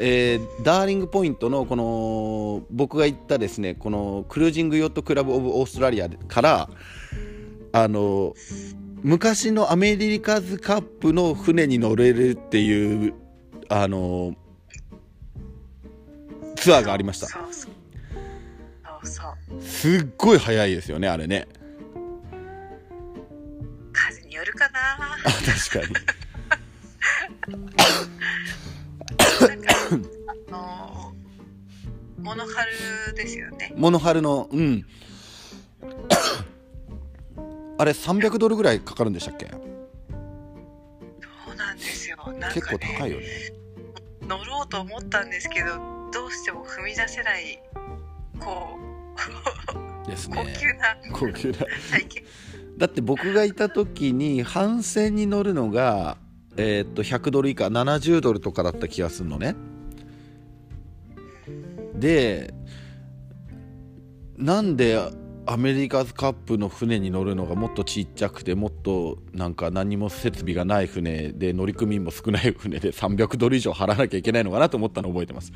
[0.00, 6.68] えーダーリングポイントのこの僕が行ったですねこのクルージングヨットクラブ・オブ・オーストラリアから
[7.72, 8.34] あの
[9.02, 13.14] 昔のアメリカズカップの船に乗れるっていう
[13.68, 14.34] あの
[16.56, 17.28] ツアーがありました。
[19.60, 21.48] すっごい早いですよねあれね。
[23.92, 24.98] 風によるかな。
[24.98, 25.30] あ
[25.70, 26.19] 確かに
[32.60, 32.66] ハ
[33.08, 33.72] ルですよね。
[33.76, 34.84] モノハルのうん。
[37.78, 39.46] あれ300ドルぐらいかかるんでしたっけ？
[39.46, 39.56] そ
[41.52, 42.16] うなんですよ。
[42.32, 43.26] ね、結構高いよね。
[44.22, 45.68] 乗ろうと思ったんですけど
[46.12, 47.60] どうしても踏み出せない
[48.38, 48.78] こ
[50.06, 50.36] うですね。
[50.36, 51.58] 高級な高級な。
[51.90, 52.24] 体験。
[52.76, 56.16] だって僕がいた時に帆船に乗るのが、
[56.56, 59.54] えーっと100ドル以下70ドルとかだった気がするのね
[62.00, 62.52] で
[64.36, 64.98] なんで
[65.46, 75.52] アメリカズカップの船に乗るのがもっとちっちゃくてもっとなんか何も設備がない船で乗組員も少ない船で300ドル以上払わなきゃいけないのかなと思ったのを覚えてます。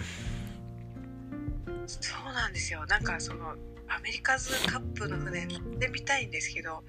[1.87, 2.85] そうなんですよ。
[2.87, 3.55] なんかその
[3.89, 6.83] アメリカズカップの船乗ってみたいんですけど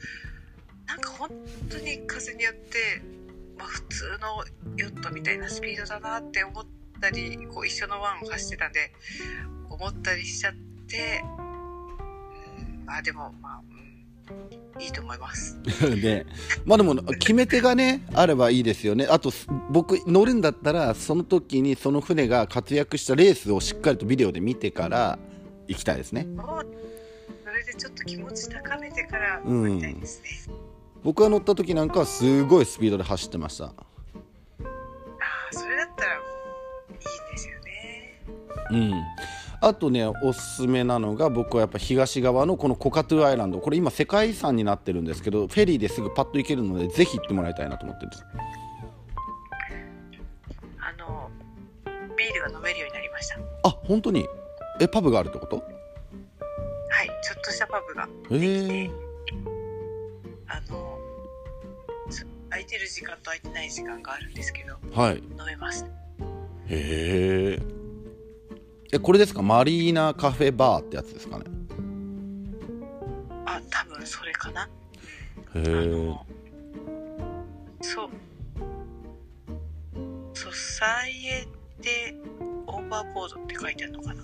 [0.87, 1.29] なんか本
[1.69, 3.01] 当に風によって、
[3.57, 4.43] まあ、普通の
[4.77, 8.91] ヨットみたいなスピードだなって思ってたりこう一緒の湾を走ってたんで
[9.69, 10.53] 思ったりしちゃっ
[10.87, 11.23] て
[12.59, 13.61] うんまあでもまあ、
[14.75, 15.59] うん、いいと思います。
[16.01, 16.25] で
[16.65, 19.07] まあでも決め手がねあればいいですよね。
[19.09, 25.19] あとす僕乗るんだったらその時にその船が活躍したレースをしっかりとビデオで見てから
[25.67, 26.27] 行きたいですね。
[27.43, 30.55] それでちょっと気持ち高めてから乗りたいですね、
[31.03, 33.73] 僕が乗った時なんかはすごいスピードで走ってました
[37.05, 38.21] いんですよね
[38.71, 39.03] うん。
[39.61, 43.59] あとねおすすめなのが僕はやっぱ東側のこのコカトゥアイランド。
[43.59, 48.25] これ今世界遺産になってるんですけどフェリーですぐパッと行けるのでぜひ行ってもらいたいなと思ってるんです。
[50.79, 51.29] あの
[52.17, 53.39] ビールが飲めるようになりました。
[53.63, 54.27] あ本当に？
[54.79, 55.57] えパブがあるってこと？
[55.57, 58.87] はいちょっとしたパブがへできえ。
[58.87, 58.91] て
[60.47, 60.99] あの
[62.09, 65.17] す空いてる時間と空いてない時間があるんですけどはい。
[65.17, 65.85] 飲めます
[66.69, 67.63] へえ
[68.93, 69.41] えこれですか？
[69.41, 71.45] マリーナカフェバーってやつですかね？
[73.45, 74.63] あ多分それかな。
[74.63, 76.25] へあえの
[77.81, 78.09] そう。
[80.33, 81.47] ソサイエ
[81.81, 82.15] テ
[82.67, 84.23] オーバーボードって書いてあるのかな。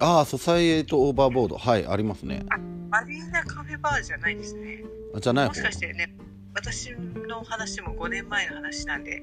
[0.00, 1.56] ああソサイエとオーバーボード。
[1.56, 2.44] はいありますね。
[2.90, 4.82] マリーナカフェバーじゃないですね。
[5.14, 6.14] あじゃないもしかしてね
[6.54, 9.22] 私の話も5年前の話なんで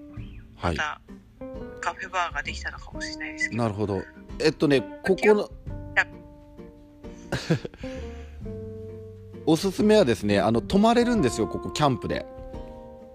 [0.56, 0.78] はい。
[0.78, 1.02] また
[1.80, 4.02] カフェバーができたのかもしれないですけど、なるほど。
[4.40, 5.50] えっとねここの
[5.96, 6.08] や。
[9.46, 12.26] おすすめはですねあの泊まれるんですよここキャンプで。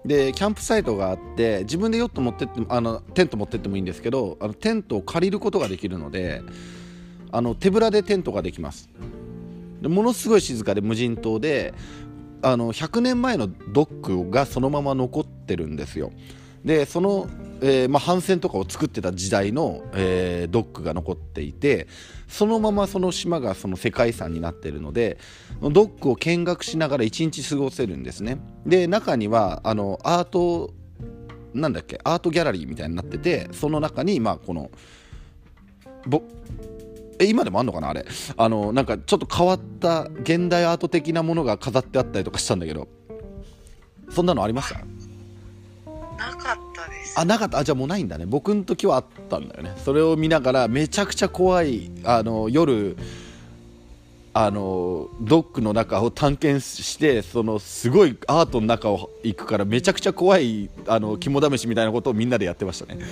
[0.05, 6.41] でキャンプサイトがあって自分でヨット持ってってもあのテント持ってってもいいんですけどあのテントを借りることができるので
[7.31, 8.89] あの手ぶらでテントができます。
[9.81, 11.73] でものすごい静かで無人島で
[12.41, 16.11] あの100年前のドックがそのまま残ってるんですよ。
[16.65, 17.27] でその、
[17.65, 21.87] えーまあ、帆船とかを作ってた時代の、えードックが残っていて
[22.27, 25.17] そのままその島がその世界遺産になっているので
[25.61, 28.37] ドックを見学しながら1日過ごせるんですね。
[28.65, 30.73] で中にはあのアート
[31.53, 34.69] なんだっけアートギャラリーみたいになっててその中にまあこの
[36.05, 36.21] ぼ
[37.19, 38.05] え今でもあんのかなあれ。
[38.35, 42.89] あのなんかちょっと変わった現代アート的なものが飾ってあったりとかしたんだけど。
[44.09, 44.79] そんなのありました？
[46.17, 46.57] なかっ
[47.15, 47.59] あなかった。
[47.59, 48.25] あじゃあもうないんだね。
[48.25, 49.73] 僕の時はあったんだよね。
[49.83, 52.97] それを見ながらめちゃくちゃ怖いあの夜
[54.33, 63.03] あのドックの中を探検してそのすごいアートの中を行くからめちゃくちゃ怖いあの肝試しみたいなことをみんなでやってましたね。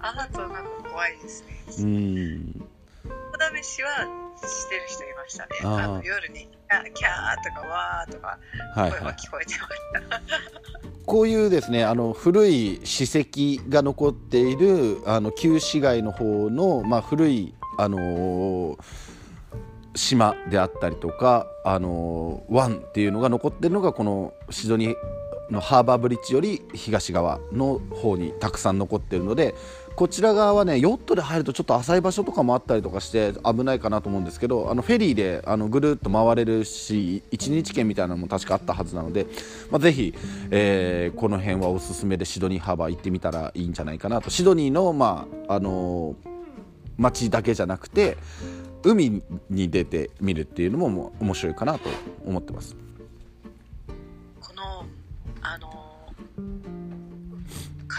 [0.00, 1.84] アートなんか怖いですね。
[1.84, 2.64] うん
[3.40, 3.90] 粉飯は
[4.36, 5.50] してる人いましたね。
[5.62, 8.38] あの夜に「あキャー」とか「わー」とか
[8.74, 10.60] はいは声はい聞こえてました、
[11.06, 18.78] こういうですねあの古い史跡が残っているあの旧市街の方の、まあ、古い、あのー
[19.92, 24.94] 島であったりとか、あのー湾っていうのが残ってるのがこのシドニー
[25.50, 29.54] のハーバーブリッジより東側の方にたくさん残ってるので
[30.00, 39.26] こちら側はねヨットで入るとちょっと浅い場所とかもあったりとかして危ないかなと思うんですけどあのフェリーであのぐるっと回れるし1日券みたいなのも確かあったはずなので、
[39.70, 40.14] まあ、ぜひ、
[40.50, 46.30] えーこの辺はおすすめでシドニーハーバー行ってみたらいいんじゃないかなとシドニーの、まああのー
[46.96, 48.16] 街だけじゃなくて
[48.82, 51.90] 海に出てみるっていうのももう面白いかなと
[52.24, 52.74] 思ってます。
[54.40, 54.86] この
[55.42, 56.79] あの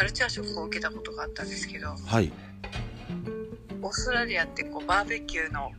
[0.01, 2.31] カルチャーショックを受けたことがあったんですけどはい。
[3.83, 5.71] オーストラリアってこうバーベキューの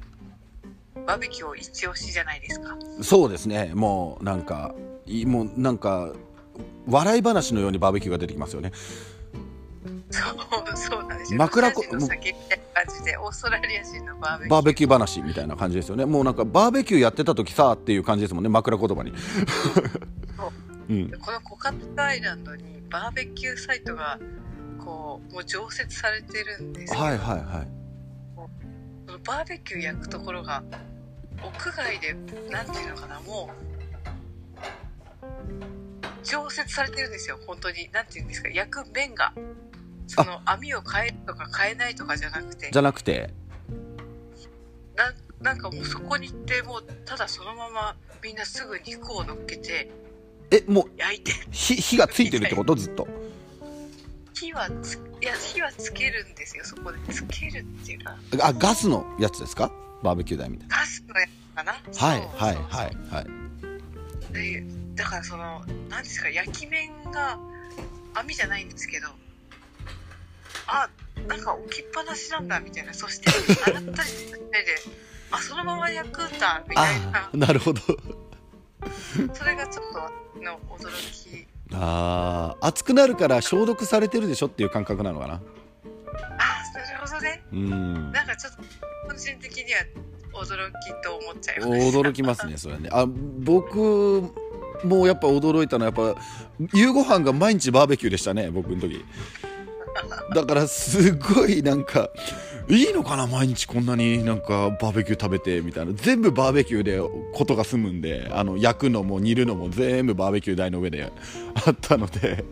[1.05, 2.77] バーベキューを一押しじゃないですか。
[3.03, 3.73] そうですね。
[3.75, 6.13] もうなんかいもうなんか
[6.87, 8.71] 笑い話のようにバーベキューが出てきますよね。
[10.13, 11.39] そうそうなんですよ。
[11.39, 14.51] 枕この酒みたいな感じでオーストラリア人のバーベキュー。
[14.51, 16.07] バーベキュー話みたいな感じですよね。
[16.07, 18.51] もうなんかバーベキューやってた時さっていう感じですもんね。
[18.51, 19.13] 枕言葉に
[20.89, 21.11] うん。
[21.21, 24.19] このコカットアイランドにバーベキューサイトが
[24.79, 27.69] こうもう常設されてるんですよ、はいはいはい。
[29.07, 30.63] そのバーベキュー焼くところが
[31.43, 32.15] 屋外で
[32.51, 35.27] なんていうのかなもう
[36.25, 37.39] 常設されてるんですよ。
[37.47, 39.33] 本当になんていうんですか焼く面が。
[40.09, 42.71] その網を変えるとか変えないとかじゃなくて。
[42.71, 43.31] じゃなくて？
[44.95, 49.91] ななんかもうそこに行ってもうただそのままみんなすぐ肉を乗っけて
[50.53, 51.33] えもう焼いて。
[51.51, 52.75] 火火がついてるってこと？
[52.75, 53.09] ずっと。
[54.35, 56.65] 火はついや火はつけるんですよ。
[56.65, 58.17] そこでつけるっていうか。
[58.41, 59.73] あガスのやつですか？
[60.03, 60.77] バーベキュー台みたいな。
[60.77, 61.73] ガスのやつかな？
[61.73, 63.27] はいはいはいはい。
[64.33, 67.39] でだからその何ですか焼き面が
[68.15, 69.09] 網じゃないんですけど
[70.67, 70.89] あ
[71.29, 72.93] なんか置きっぱなしなんだみたいな。
[72.93, 74.77] そして洗ったりしないで
[75.31, 77.31] あそのまま焼くんだみたいな。
[77.33, 77.81] あなるほど
[79.33, 81.47] それがちょっとの驚き。
[81.75, 85.35] あー熱くなるから消毒されてるでしょっていう感覚なのかな？
[85.35, 87.43] あなるほどね。
[87.53, 88.13] うん。
[88.13, 88.63] なんかちょっと
[89.09, 89.81] 個人的には
[90.35, 91.99] 驚きと思っちゃいました。
[91.99, 92.89] 驚きますねそれはね。
[92.93, 94.31] あ僕
[94.85, 96.21] もやっぱ驚いたのはやっぱ
[96.75, 99.05] 夕ご飯が毎日バーベキューでしたね僕の時。
[100.35, 102.11] だからすごいなんか
[102.69, 105.93] いいのかな毎日こんなになんかバーベキュー食べてみたいな。
[105.95, 107.01] 全部バーベキューで
[107.35, 111.11] ことが済むんであの焼くのも煮るのも全部バーベキュー台の上で
[111.67, 112.45] あったので。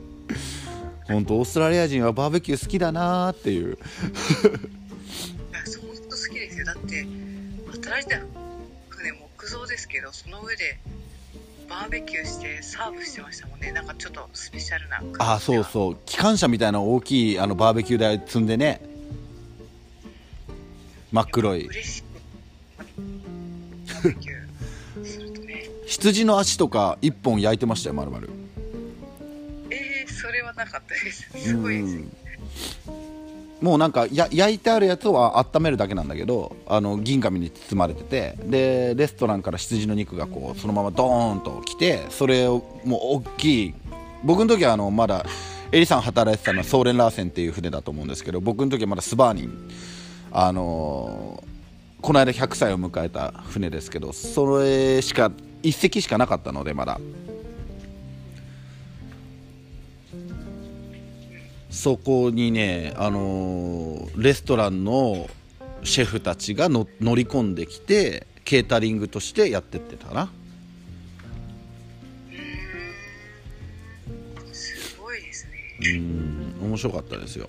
[1.04, 3.76] 本当オーストラリア人はバーベキュー好きだなーっていう。
[3.76, 4.52] 本
[6.08, 6.66] 当好きですよ。
[6.66, 7.04] だって
[7.72, 8.22] 働いてた
[8.90, 10.78] 船木造ですけどその上で
[11.68, 13.72] バーベキューしてサーブしてましたもんね。
[13.72, 15.96] なんかちょっとスペシャルなあそうそう。
[16.06, 18.80] 機関車みたいな大きいあのバーベキュー台積んでね
[21.12, 21.68] 真っ黒い。
[25.86, 28.26] 羊の足とか一本焼いてましたよ丸々
[29.70, 31.28] えー、それはなかったです。
[31.36, 32.12] すごいですうん。
[33.60, 43.74] もうなんかや焼いてあるやつは温めるだけなんだけどあの銀紙に包まれててでレストランから羊の肉がこうそのままドーンと来てそれをもう大きい
[44.22, 45.26] 僕の時はあのまだ
[45.72, 49.70] エリさん働いてたのはソーレンラーセンっていう船だと思うんですけど僕の時はまだスバーニン
[50.32, 51.50] あのー
[52.00, 55.30] この間100歳を迎えた船ですけどそれしか
[55.62, 56.98] 1隻しかなかったのでまだ。
[61.68, 65.28] そこにね、あのーレストランの
[65.84, 70.32] シェフたちがの乗り込んできてケータリングとしてやってってたかな
[75.80, 77.48] うーん面白かったですよ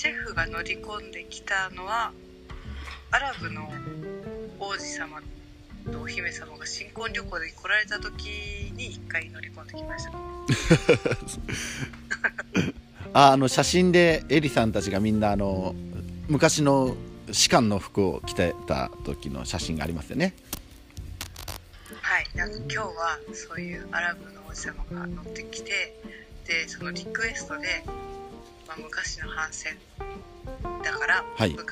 [0.00, 2.10] シェフが乗り込んできたのは
[3.10, 3.70] アラブの
[4.58, 5.20] 王子様
[5.92, 10.12] とお姫様が新婚旅行で来られた時に一回乗り込んできました。
[13.12, 15.74] ああの写真でエリさんたちがみんなあの
[16.28, 16.96] 昔の
[17.30, 20.32] 士官の服を着てた時の写真がありますよね。
[22.00, 22.26] はい。
[22.34, 25.94] なんか今日はそういうアラブの王子様が乗ってきて
[26.46, 27.84] でそのリクエストで、
[28.70, 29.76] まあ、昔の帆船
[30.84, 31.50] だから、はい。
[31.50, 31.64] 乗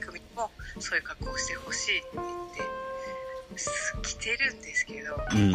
[0.00, 0.50] 組も
[0.80, 2.26] そういう格好をしてほしいって言っ
[3.52, 5.52] てす着てるんですけどうん。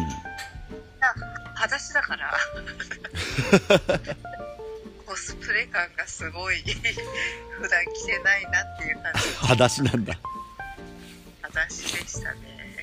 [1.54, 2.32] 裸足だから
[5.04, 6.62] コスプレ感がすごい
[7.60, 9.18] 普段着てないなっていう感じ。
[9.38, 10.16] 裸足なんだ。
[11.42, 12.78] 裸足でしたね。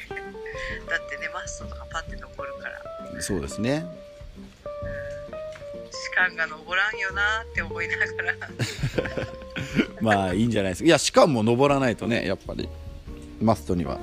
[0.90, 2.82] だってねマストとかパッて残るから。
[3.22, 4.09] そうですね
[6.20, 8.36] 士官が登らんよなって思いながら。
[10.02, 10.88] まあいいんじゃないですか。
[10.88, 12.68] いやしかも登らないとねやっぱり。
[13.42, 13.98] マストには。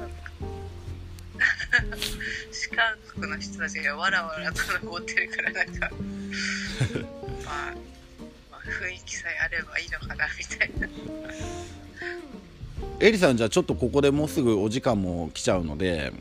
[2.51, 5.91] 士官国の人たちがわらわらと登ってるからなんか。
[7.45, 7.75] まあ、
[8.51, 10.89] まあ、雰囲気さえあればいいのかなみたいな。
[12.99, 16.15] エリさんじゃあちょっとここでもうすぐお時間も来ちゃうので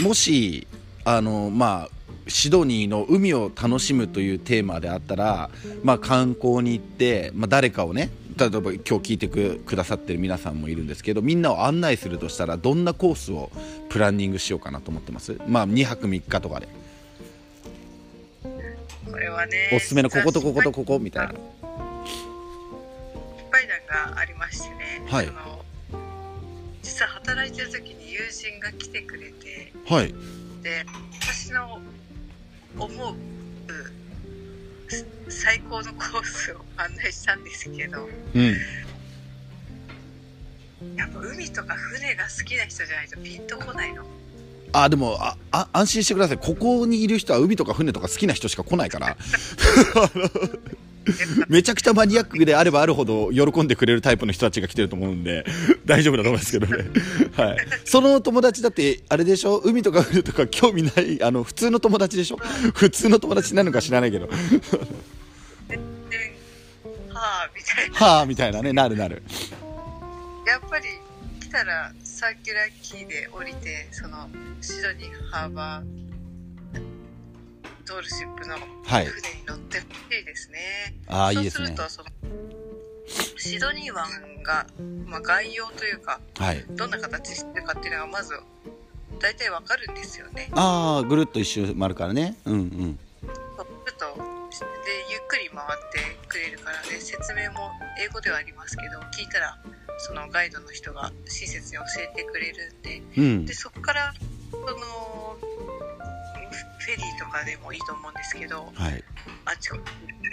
[0.00, 0.66] もし
[1.04, 1.97] あのまあ
[2.28, 5.50] シドニーの海を楽しむというテーマであったら、
[5.82, 13.50] まあ、観光に行って、まあ、誰かをね例えば今日聞いてくくださってる皆さんもいるんですけどみんなを案内するとしたらどんなコースを
[13.88, 15.36] プランニングしようかなと思ってます？
[15.48, 16.68] まあ2泊3日とかで。
[19.10, 21.32] これはねおすすめのこことこことここみたいな。
[21.32, 21.40] 失
[23.50, 25.28] 敗談がありましてね、はい。
[26.82, 30.14] 実は働いてる時に友人が来てくれてはい。
[30.62, 30.84] で
[31.20, 31.80] 私の
[32.76, 33.14] 思う。
[34.88, 38.08] す最高のコースを案内したんですけど。
[38.34, 38.56] うん。
[40.96, 44.04] やっぱ海とか船が好きな人じゃないとピンとこないの。
[44.72, 46.38] あでもああ安心してください。
[46.38, 49.16] ここにいる人は海とか船とか好きな人しか来ないから
[51.48, 55.44] めちゃくちゃマニアックであればあるほど喜んでくれるタイプの人たちが来てると思うんで
[55.84, 56.84] 大丈夫だと思いますけどね、
[57.36, 59.58] はい、その友達だってあれでしょ？
[59.58, 62.36] 海とか船とか興味ないあの普通の友達でしょ？
[62.74, 64.26] 普通の友達なのか知らないけど。
[64.26, 64.34] で
[67.12, 67.96] はあみたいな。
[67.96, 68.72] はあみたいなね。
[68.72, 69.22] なるなる。
[70.46, 70.84] やっぱり
[71.40, 74.28] 来たらサーキュラーキーで降りてその
[74.60, 76.07] シドニーハーバー
[77.88, 79.06] ドールシップのはい。
[79.06, 80.94] 船に乗ってほしいですね。
[81.08, 81.68] ああいいですね。
[81.68, 82.08] そうするとその
[83.38, 84.66] シドニー湾が、
[85.06, 86.64] まあ、概要というかはい。
[86.70, 88.34] どんな形してるかっていうのがまず
[89.18, 90.50] 大体わかるんですよね。
[90.52, 92.36] ああぐるっと一周回るからね。
[92.44, 92.98] うんうん。
[93.24, 99.58] ちょっとでゆっくり回ってくれるからで説明も英語ではありますけど聞いたら
[99.98, 103.46] そのガイドの人が親切に教えてくれるんでうん。
[103.46, 104.12] でそこから
[104.50, 105.47] その
[106.88, 109.04] フェリーとかでもいいと思うんですけどはい。
[109.44, 109.76] あっちこ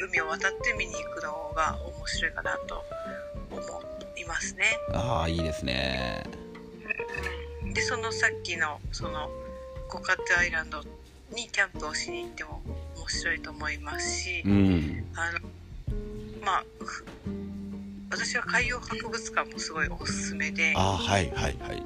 [0.08, 2.82] 海を渡って見に行くのが面白いかなと
[3.51, 3.62] 思
[4.18, 4.64] いますね。
[4.93, 6.24] ああいいですね。
[7.74, 9.30] でそのさっきのその
[9.89, 10.82] ゴカテアイランド
[11.36, 12.62] にキャンプをしに行っても
[12.95, 15.06] 面白いと思いますし、うん。
[15.18, 15.39] あの
[16.41, 17.06] まあふ
[18.12, 21.84] 私は海洋博物館もすごいおすすめでああはいはいはい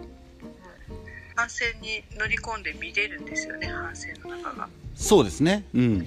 [1.39, 4.69] 帆船に乗り込んで見れるんですよね帆船の中が。
[4.95, 5.63] そうですね。
[5.73, 5.99] うん。
[5.99, 6.05] で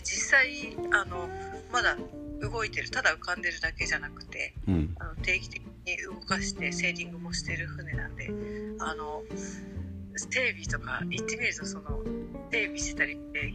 [0.00, 1.28] 実際あの
[1.72, 1.96] まだ
[2.40, 4.94] 動いてるただ浮かんでるだけじゃなくてうん。
[4.98, 8.30] あの定期的に動かしてセーリングもしてる船なんで
[8.78, 9.22] あの
[10.30, 12.02] テレビとか行ってみるとその
[12.50, 13.54] テレビしてたりって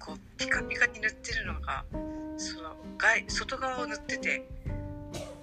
[0.00, 1.84] こうピカピカに塗ってるのが
[2.36, 4.48] その外外側を塗ってて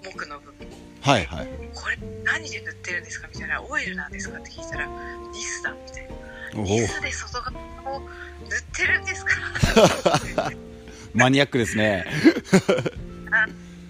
[0.04, 0.68] 木の部分
[1.04, 1.48] はいはい。
[1.74, 3.62] これ何で塗ってるんですかみたいな。
[3.62, 6.62] オイルなんですかって聞いたらニスだみたいな。
[6.64, 10.52] ニスで外側を塗ってるんですか？
[11.14, 12.06] マニアックですね。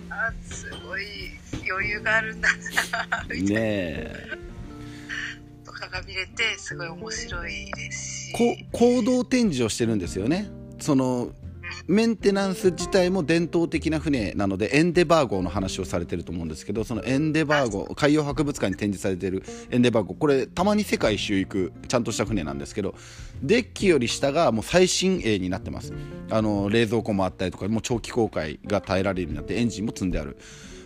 [0.09, 1.03] あすごい
[1.69, 3.23] 余裕があるんだな。
[3.29, 4.29] みたいなねえ
[5.65, 8.33] とかが見れてすごい面白いですし。
[8.33, 10.49] こ行動展示をしてるんですよね。
[10.79, 11.31] その
[11.87, 20.13] メンテナンス自体も伝統的な船なのでエンデバー号の話をされてると思うんですけどそのエンデバー号海洋博物館に展示されてるエンデバー号。
[20.13, 22.95] これたまに世界一周行くちゃんとした船なんですけど
[23.41, 25.93] デッキより下がもう最新鋭になってます。
[26.29, 30.37] あの冷蔵庫もあったりとかもう長期航海が耐えられるようになってエンジンも積んである。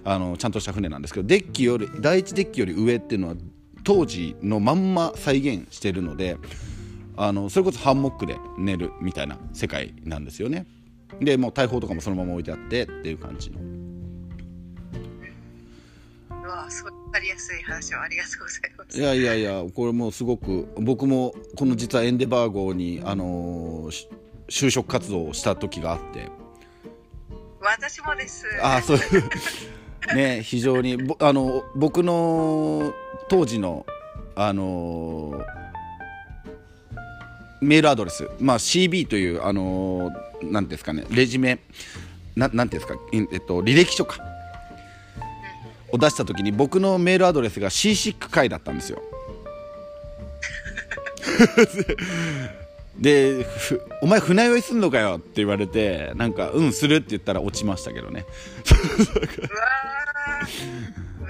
[0.03, 3.35] あのちゃんとした船なんですけどデッキより第一デッキより上っていうのは
[3.83, 6.38] 当時のまんま再現してるので
[7.18, 10.68] あのそれこそハンモックで寝るみたいな世界なんですよね。
[11.20, 13.59] でもう大砲とかもそのまま置いてあってっていう感じの。
[16.30, 18.99] うわそう分かりやすい話をありがとうございます。
[18.99, 24.07] いやいやいやこれもうすごく僕もこの実はエンデバー号に、あのーし
[24.49, 26.30] 就職活動をした時があって。
[27.59, 28.45] 私もです。
[28.61, 29.30] ああそういう。
[30.15, 32.93] ね非常にぼあの僕の
[33.28, 33.86] 当時の
[34.36, 35.43] あの
[37.62, 41.05] メールアドレス、まあ、CB というあのなんていうんですかね。
[41.10, 41.60] レジメ
[42.36, 42.99] ななんていうんですか、
[43.34, 44.20] えっと、履歴書か。
[45.91, 49.01] を出した時に僕のメールアドレスが C シック会だったんですよ。
[52.97, 53.45] で
[54.01, 58.26] 「お前船酔いすんのかよ」って言われてなんか「うんする」って言ったら落ちましたけどね。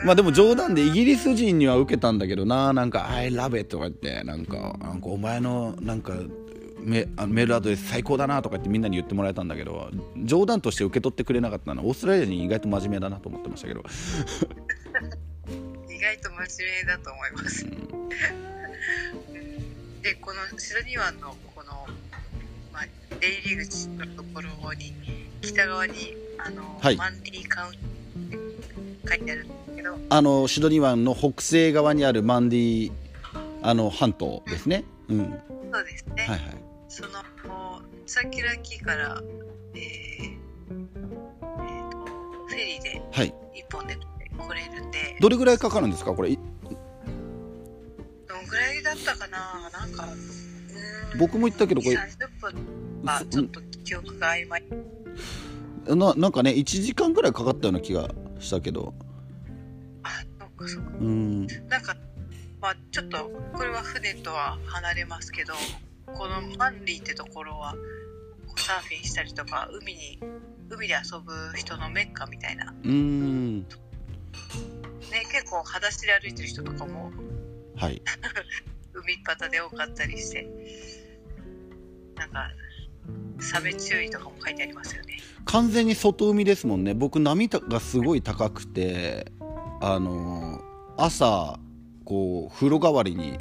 [0.03, 6.13] まあでも冗談でイギリス人には受けたんだけどななんか「I love it」とか言ってなんかなんかお前のなんか
[6.79, 9.89] メあメールアドレス最高だなとか言ってみんなに言ってもらえたんだけど
[10.23, 13.83] 冗談として受け取ってくれなかったのはオーストラリア人意外と真面目だなと思ってましたけど。
[15.97, 17.65] 意外と真面目だと思います。
[20.03, 21.87] で、このシドニー湾のこの、
[22.71, 22.85] まあ、
[23.19, 24.93] 出入り口のところに、
[25.41, 26.95] 北側に、あの、はい。
[26.95, 27.73] マンディーカウン
[29.09, 32.91] 書いてあるんですけど、あのシドニー湾の北西側にあるマンディ
[33.61, 34.83] あの半島ですね。
[35.07, 35.19] うん。
[35.19, 35.29] はい
[35.71, 36.25] そうですね。
[36.27, 36.39] はい
[36.89, 37.09] その、
[38.05, 39.21] サーキュラーキーから、
[39.75, 40.87] えーえー
[41.91, 41.97] と、
[42.47, 43.33] フェリーではい。
[43.53, 43.99] 一本で来
[44.53, 46.13] れるんで、どれぐらいかかるんですか？
[46.13, 46.29] これ。
[46.31, 46.45] いどん
[48.47, 49.69] ぐらいだったかな？
[49.71, 50.07] なんか、
[51.19, 51.97] 僕も言ったけどこれ。
[51.97, 52.53] 30分
[53.03, 54.63] はちょっと記憶が曖昧。
[55.89, 58.09] ななんかね1時間ぐらいかかったような気が
[58.39, 58.93] したけど
[60.07, 60.91] あ、そっかそっか。
[60.99, 61.95] うんなんか、
[62.61, 65.53] まあちょっと、これは船とは離れますけど、
[66.05, 67.75] このマンリーってところは、
[68.57, 70.19] サーフィンしたりとか、海に、
[70.69, 72.73] 海で遊ぶ人のメッカみたいな。
[72.83, 73.65] うんね、
[75.31, 77.11] 結構裸足で歩いてる人とかも、
[77.75, 78.01] はい
[78.93, 80.47] 海っ端で多かったりして、
[82.15, 82.49] なんか、
[83.39, 85.17] サメ注意とかも書いてありますよね。
[85.47, 89.31] 完全に外海ですもんね僕波がすごい高くて
[89.79, 90.61] あの
[90.97, 91.59] 朝
[92.05, 93.37] こう風呂代わりに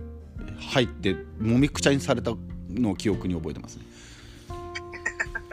[0.59, 2.33] 入ってもみくちゃにされた
[2.71, 3.85] のを記憶に覚えてますね。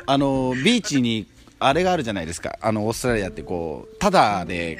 [0.05, 1.27] あのビーチに
[1.59, 2.57] あれがあるじゃないですか。
[2.61, 4.77] あのオーストラリアってこうタダで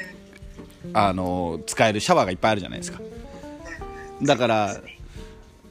[0.94, 3.00] あの使えるシャワーがいっぱいあるじゃないですか。
[4.22, 4.76] だから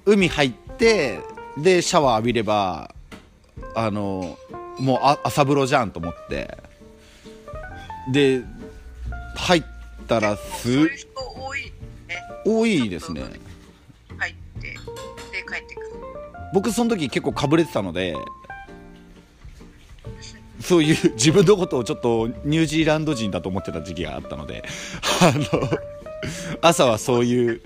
[0.07, 1.21] 海入って
[1.59, 2.95] でシャワー浴びれば
[3.75, 4.39] あの
[4.79, 6.57] もう朝風呂じゃんと思って。
[8.11, 8.43] で
[9.37, 9.63] 入っ
[10.03, 11.73] たらすそういう人多いね。
[12.45, 13.23] 多いですね
[14.19, 15.87] 入って、で、帰ってくる。
[16.53, 18.15] 僕その時結構かぶれてたので
[20.61, 24.65] そういう自分のことをちょっとニュージーランド人だと思ってた時期があったので
[25.21, 25.69] あの
[26.61, 27.63] 朝はそういう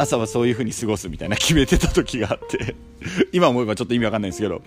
[0.00, 2.76] 朝はそういう風に過ごすみたいな決めてた時があって
[3.32, 4.62] 今思えばちょっと意味わかんないんですけど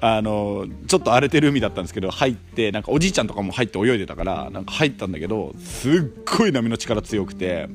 [0.00, 5.92] あのちょっと荒れてる海だったんですけど入ってなんかおじいちゃんとかも入って泳いでたからなんか入ったんだけどすっ
[6.38, 7.68] ごい波の力強くて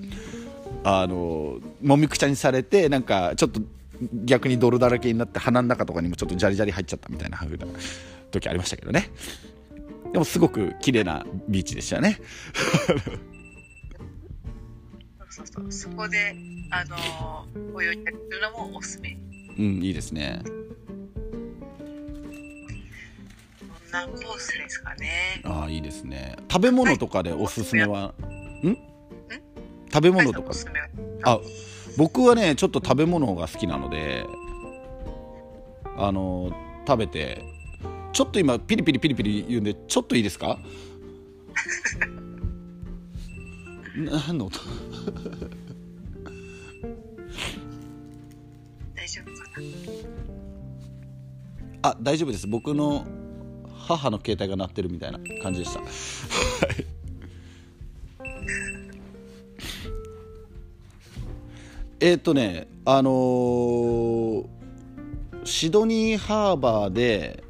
[0.83, 3.61] あのもみくちゃにされてなんかちょっと
[4.23, 7.65] 逆に泥だらけになって鼻の中とかにもちょっとジャリジャリ入っちゃったみたいな風な
[8.31, 9.09] 時ありましたけどね。
[10.11, 12.19] でもすごく綺麗なビーチでしたね。
[15.61, 16.35] そうそこで、
[16.71, 19.17] あのー泳いだりするのもおすすめ。
[19.57, 20.41] うんいいですね。
[20.43, 20.49] こ
[23.87, 25.41] んなコースですかね。
[25.43, 26.35] ああいいですね。
[26.51, 28.13] 食べ物とかでおすすめは？
[28.63, 28.77] ん？
[29.91, 30.51] 食べ物とか？
[31.23, 31.39] あ
[31.97, 34.25] 僕はねちょっと食べ物が好きなので
[35.97, 36.51] あの
[36.87, 37.43] 食べて
[38.13, 40.57] ちょっと今ピリピリピリピリ言うんでちょっといいですか？
[43.95, 44.59] 何の音？
[48.95, 49.31] 大丈夫か
[51.81, 51.89] な？
[51.89, 52.47] あ大丈夫です。
[52.47, 53.05] 僕の
[53.73, 55.79] 母の携帯が鳴ってるみたいな感じでした。
[55.79, 55.89] はい。
[62.01, 64.45] えーっとねあのー
[65.43, 67.43] シドニーハーバーで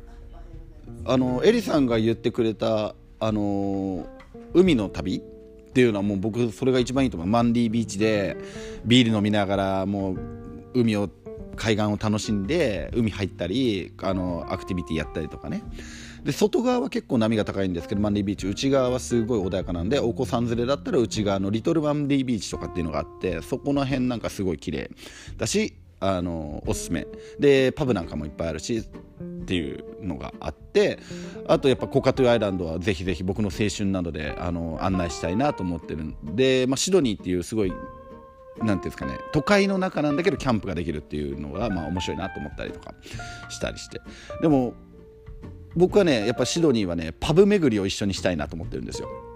[1.05, 4.05] あのエリさんが言ってくれたあのー
[4.53, 5.21] 海の旅
[5.79, 7.29] っていうのはもう僕それが一番いいと思う。
[7.29, 8.35] マンディービーチで
[8.85, 10.19] ビール飲みながらもう
[10.73, 11.09] 海を
[11.55, 15.63] 海岸を楽しんで海入ったりあのアクティビティやったりとかね。
[16.25, 18.47] で外側は結構波が高いんですけどマンディービーチ。
[18.47, 24.91] 内側はすごい穏やかなんでお子さん連れだったら内側のリトルマンディービーチとかっていうのがあってそこの辺なんかすごい綺麗
[25.37, 27.07] だしあのおすすめ。
[27.39, 28.81] でパブなんかもいっぱいあるしっ
[29.45, 30.99] ていうのがあって
[31.47, 36.15] あとやっぱコカトゥアイランドはぜひぜひ僕の青春などであの案内したいなと思ってるん。
[36.35, 42.93] で、まあ、シドニーっていうすごいなんていうんですかね都会の中なんだけどキャンプができるっていうのがまあ面白いなと思ったりとか
[43.49, 44.01] したりして。
[44.41, 44.73] でも
[45.75, 49.28] 僕はねやっぱシドニーはねパブ巡りを一緒にしたいなと思ってるんですよ。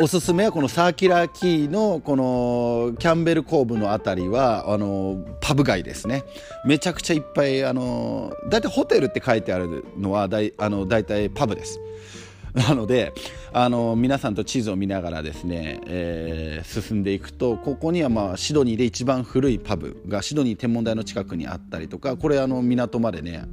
[0.00, 6.24] おすすめはこのサーキュラーキーのこのキャンベルコーブのあたりはあのパブ街ですね。
[6.64, 11.78] めちゃくちゃいっぱいあのだいたいホテルって書いてあるのはだいあのだいたいパブです。
[12.54, 13.12] なので
[13.52, 23.44] あの皆さんと地図を見ながらですね、えー進んでいくとここにはまあシドニーで一番古いパブがシドニー天文台の近くにあったりとかこれあの港までね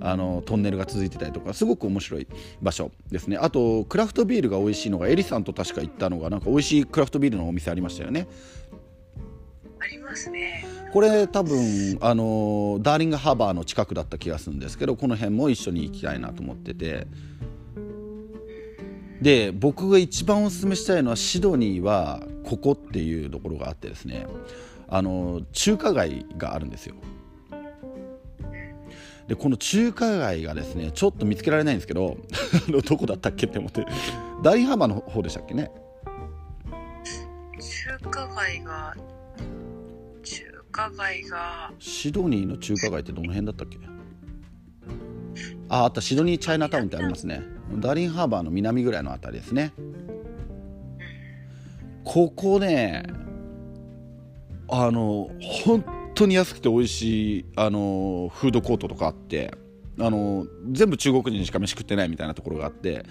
[0.00, 2.26] あのトンネルが続いてたりとかすごく面白い
[2.62, 3.36] 場所ですね。
[3.36, 8.26] あとクラフトビールが美味しいのがエリさんと確か行ったのがなんか美味しいクラフトビールのお店ありましたよね。
[9.78, 10.64] ありますね。
[10.92, 17.06] これ多分あのダーリングハーバーの近くだった気がするんですけどこの辺も一緒に行きたいなと思ってて。
[19.20, 24.26] で僕が一番おすすめしたいのはシドニーはここっていうところがあってですね。
[24.92, 26.96] あの中華街があるんですよ
[29.30, 32.16] でこの中華街がですねちょっと見つけられないんですけど
[32.84, 33.46] どこだったっけ？
[33.46, 33.86] って思って。
[34.42, 35.70] ダーリンハーバーの方でしたっけね？
[37.60, 38.96] 中華街が
[40.24, 41.72] 中華街が。
[41.78, 43.78] シドニーの中華街ってどの辺だったっけ？
[45.68, 47.40] ああったシドニーチャイナタウンってありますね。
[47.76, 49.72] ダーリンハーバーの南ぐらいのあたりですね。
[52.02, 53.04] ここね
[54.68, 59.54] あの本当に安くて美味しいあのフードコートとかあって
[59.98, 63.04] あの全部中国人しか飯食ってないみたいなところがあって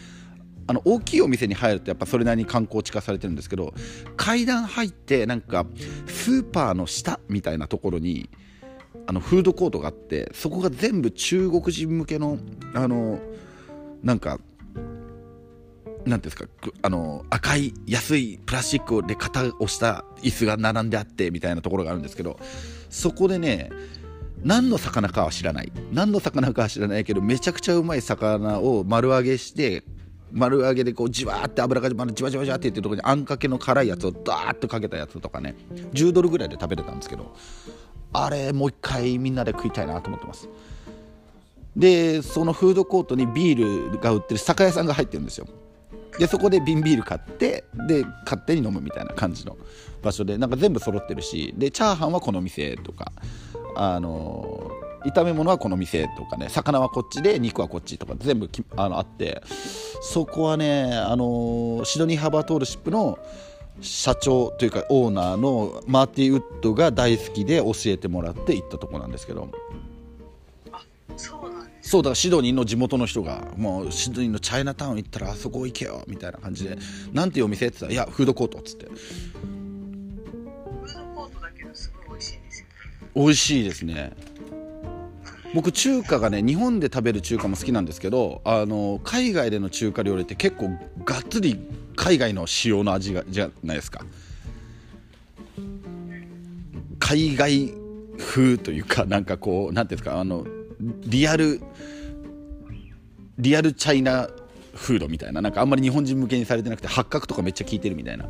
[0.68, 3.74] あの大きいお店に入るとやっぱそれなりに観光地化されてるんですけど
[4.18, 5.66] 階段入ってなんか
[6.08, 8.30] スーパーの下みたいなところに
[9.08, 12.38] あのフードコートがあってそこが全部中国人向けの
[12.76, 13.20] あの
[14.04, 14.40] なんか
[16.06, 16.46] なんですか
[16.82, 22.40] あの赤い安いプラスチックで型をした椅子が並んであってみたいなところがあるんですけど
[22.90, 23.70] そこでね
[24.44, 25.72] 何の魚かは知らない。
[25.92, 29.84] 何の魚かは知らないけどめちゃくちゃうまい魚を丸揚げして
[30.32, 35.56] 丸揚げでこうじわーって油がじわじわじわっていってるとこにあんかけの辛いやつをダーッとかけたやつとかね
[35.94, 37.36] 10ドルぐらいで食べれたんですけど
[38.14, 40.48] あれもう一回みんなで食いたいなと思ってます。
[41.76, 45.48] でそのフードコートにビールが売ってる酒屋さんが入ってるんですよ。
[46.18, 49.58] でそこで瓶ビール買ってで勝手に飲むみたいな感じの
[50.02, 53.12] 場所でなんか全部揃ってるしでチャーハンはこの店とか
[53.76, 54.72] あの
[55.06, 59.42] 炒め物はこの店とかね魚はこっちで肉はこっちとか全部きあのあって
[60.02, 63.18] そこはねあのシドニーハーバートールシップの
[63.82, 69.50] 社長というかオーナーのマーティ・ウッドが大好きで教えてもらって行ったとこなんですけど。
[71.90, 76.78] そうだシドニーの地元の人がもうシドニーのチャイナタウン行ったらあそこ行けよみたいな感じで
[77.14, 78.86] なんていうお店って言ったらいやフードコートっつって。
[78.86, 78.96] フー
[80.94, 82.68] ドコートだけどすごい美味しいんですよ。
[83.16, 84.14] 美味しいですね。
[85.56, 90.70] 僕中華がね日本で食べる中華も好きなんですけどあの海外での中華料理って結構
[91.04, 91.60] がっつり
[91.96, 94.06] 海外の塩の味がじゃないですか。
[97.00, 97.74] 海外
[98.20, 100.46] 風というかなんかこうなんていうんですかあの
[100.80, 101.62] リアル
[103.38, 104.30] リアルチャイナ
[104.74, 108.30] フードみたいななんかあんまり日本人向けにされてなくて八角とかめっちゃ効いてるみたいな。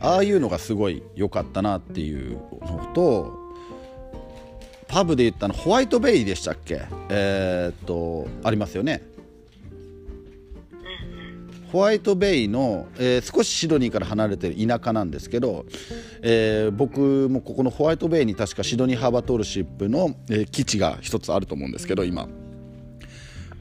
[0.00, 3.38] ああいうのがすごい良かったなっていうのと
[4.88, 6.82] パブで言ったのホワイトベイでしたっけ？
[7.08, 9.02] えーっとありますよね
[11.72, 15.66] ホワイトベイの、えー少しシドニーから離れてる田舎なんですけど、
[16.22, 22.28] えー僕もここのホワイトベイに確かシドニーハーバートールシップの、えー基地が一つあると思うんですけど今。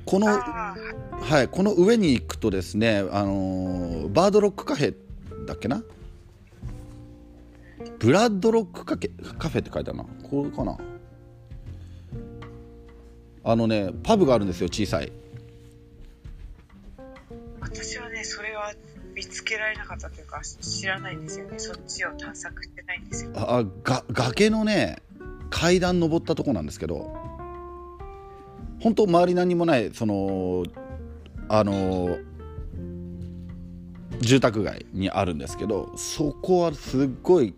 [0.06, 4.95] このはい、この上に行くとですね、あのーバードロックカフェ
[5.47, 5.84] だっけな？
[7.97, 10.06] ブラッドロックカフェカフェって書いてあるな。
[10.30, 10.78] これかな？
[13.43, 15.12] あのねパブがあるんですよ小さい
[17.66, 18.74] 私はねそれは
[19.16, 21.57] 見つけられなかったというか知らないんですよね。
[21.57, 23.32] そっちを探索してないんですよ。
[23.36, 24.97] あが崖のね
[25.49, 27.13] 階段登ったとこなんですけど
[28.82, 30.63] 本当周り何もないその
[31.47, 32.18] あの
[34.20, 37.55] 住宅街にあるんですけどそこはすっごい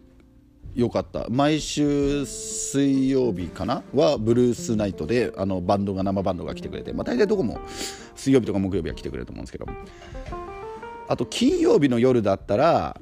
[0.77, 1.25] 良かった。
[1.29, 3.83] 毎週水曜日かな？
[3.93, 7.59] はブルースナイトであのバンドが生バンドが来てくれて、まあ、大体どこも
[8.15, 9.65] 水曜日とか木曜日は来てくれると思うんですけど。
[11.09, 13.01] あと金曜日の夜だったら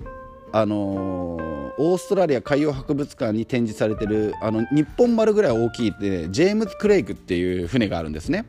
[0.51, 8.45] あのーオーストラリア海洋博物館に展示されてるあの日本丸ぐらい大きいでジェームズ・クレイグっていう船があるんですね。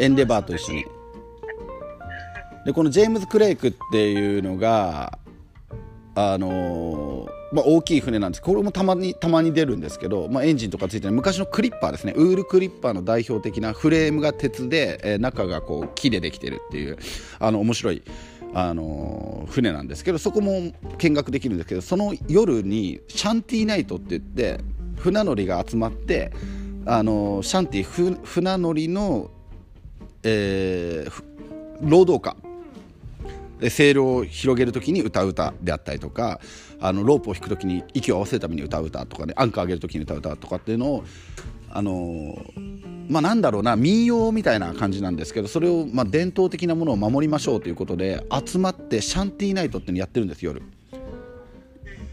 [0.00, 0.84] エンデバーと一緒に。
[2.66, 5.20] でこのジェームズ・クレイクっていうのが
[6.20, 8.42] あのーまあ、大きい船なんです。
[8.42, 12.12] これもたまにたまに出るんですけど、まあ、エンジンとかついてない昔のクリッパーですね。
[12.16, 16.98] ウールクリッパーの代表的なフレームが鉄で、えー中がこう木でできてるっていう
[17.38, 18.02] あの面白い
[18.52, 24.60] あのー船なんですけどそこも見学できるんですけどその夜にシャンティーナイトって言って
[24.96, 26.32] 船乗りが集まって
[26.84, 29.30] あのシャンティー船乗りの、
[30.24, 31.28] えー
[31.80, 32.47] 労働歌
[33.60, 36.40] でセールを広げる時に歌う歌であったりとか
[36.80, 41.04] あのロープを引く時に息を合わせるために歌う歌とかねアンカー上げる時に歌う歌とかっていうのを
[41.70, 42.36] あの
[43.08, 50.62] まあなんだろうな民謡みたいな感じなんですけどそれをまあ伝統的なものを守りましょうということで集まってシャンティーナイトっていうのやってるんです夜。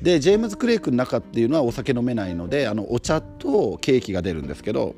[0.01, 4.93] でジェームズ・クレイクの中っていうのはお酒飲めないのであのお茶とケーキが出るんですけど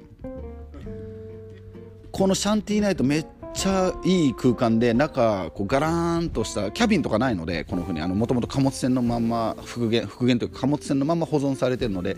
[2.11, 3.25] このシャンティーナイトめっ
[3.57, 12.17] ちゃいい空間で中こうガラーンとしたキャビンとかないのでこの船もともと貨物船のまんま復元復元というか貨物船のまま保存されてるので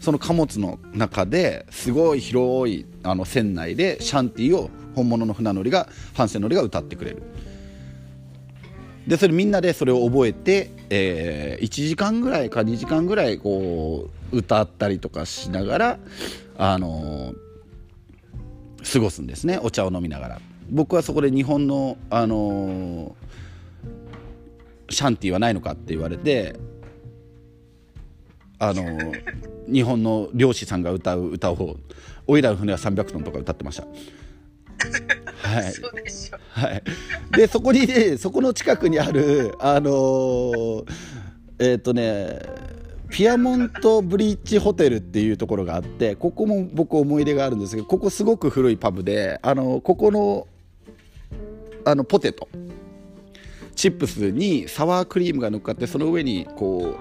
[0.00, 7.22] その貨物の中ですごい広いあの船内でシャンティーを本物の船乗りが帆船乗りが歌ってくれる。
[9.08, 15.98] でそれみんなでそれを覚えて、えー、1時間ぐらいか2時間ぐらいこう歌ったりとかしながら
[16.58, 20.40] あのー、過ごすんですねお茶を飲みながら。
[20.70, 26.56] 僕はそこで日本のあのー、シャンティーはないのかって言われて
[28.58, 28.84] あの
[29.70, 31.76] 日本の漁師さんが歌う歌を
[32.26, 33.86] 「おいらの船は300トン」とか歌ってました。
[35.42, 35.64] はい、
[36.50, 36.82] はい、
[37.36, 40.84] でそこにねそこの近くにあるあのー、
[41.58, 42.40] えっ、ー、とね
[43.10, 50.46] ピアモントブリッジホテルっていうところがあってここも僕思い出があるんですけどここすごく古いパブであのここの
[51.86, 52.48] あのポテト。
[53.76, 56.96] チップスにサワークリームが乗っかってその上にこ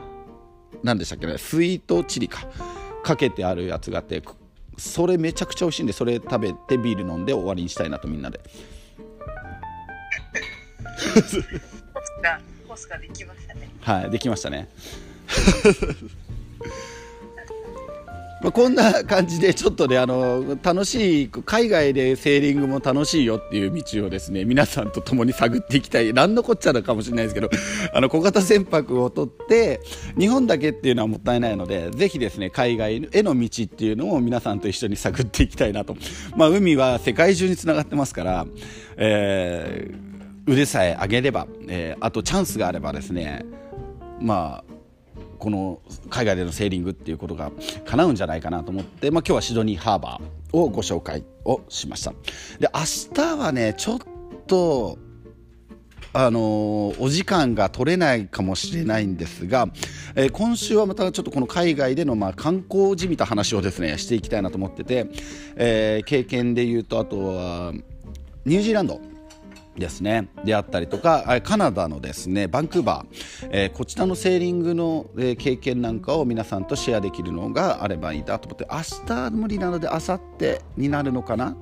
[0.74, 2.48] う何でしたっけねスイートチリか。
[3.04, 4.22] かけてあるやつがあって
[4.78, 8.40] それめちゃくちゃ美味しいんでそれ食べてビール飲んで終わりにしたいなとみんなで。
[12.68, 13.70] ポスができましたね。
[13.82, 14.70] はいできましたね
[18.42, 26.14] まあ、こんな感じでちょっとねあの楽しい海外でセーリングも楽しいよっていう道をですね皆さんと共に探っていきたい。
[26.14, 27.50] 何のこっちゃなかもしれないですけど
[27.94, 29.82] あの小型船舶を取って
[30.18, 35.96] 日本だけっていうのはもったいないのでぜひですね海外への道っていうのを皆さんと一緒に探っていきたいなと、
[36.36, 38.46] まあ、海は世界中につながってますから、
[38.98, 43.46] えー、腕さえ上げれば、えー、あとチャンスがあればですね
[44.20, 44.75] まあ
[45.46, 45.80] この
[46.10, 47.52] 海外でのセーリングっていうことが
[47.86, 52.14] 叶うんじゃないかなと思って、まあ、今日はシドニーハーバーをご紹介をしました。
[52.58, 54.00] で明日はねちょっ
[54.48, 54.98] と
[56.14, 59.68] あのー、お時間が取れないかもしれないんですが、
[60.16, 65.06] えー、今週はまたちょっとこの海外でのまあ観光じみた話をですねしていきたいなと思ってて、
[65.58, 67.72] えー、経験で言うとあとは
[68.46, 69.00] ニュージーランド。
[69.78, 70.30] ですね。
[70.44, 81.58] であったりとかカナダのですねバンクーバー、えー、こちらのセーリングの、えー、経験なんかを皆さんとシェアできるのがあればいいなと思って明日無理なので明後日になるのかな？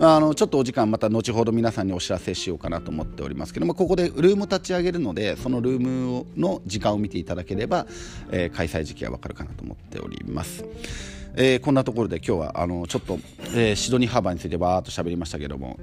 [0.00, 7.86] あのちょっとお時間また後ほど皆さんにお知らせしようかなと思っておりますけどもここでルームを立ち上げるのでそのルームの時間を見ていただければ、
[8.30, 10.64] えー、開催時期はわかるかなと思っております。
[11.36, 13.18] えー、こんなところで今日はあのちょっと、
[13.54, 15.78] えー、シドニーハーバーについてわーっと喋りましたけども、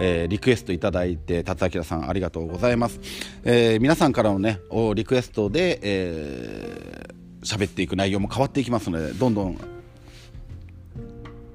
[0.00, 2.98] えー、リクエストいただいて達明さんありがとうございます、
[3.44, 4.60] えー、皆さんからのね
[4.94, 9.58] リクエストで、えー、喋っていく内容も変わっていきますのでどんどん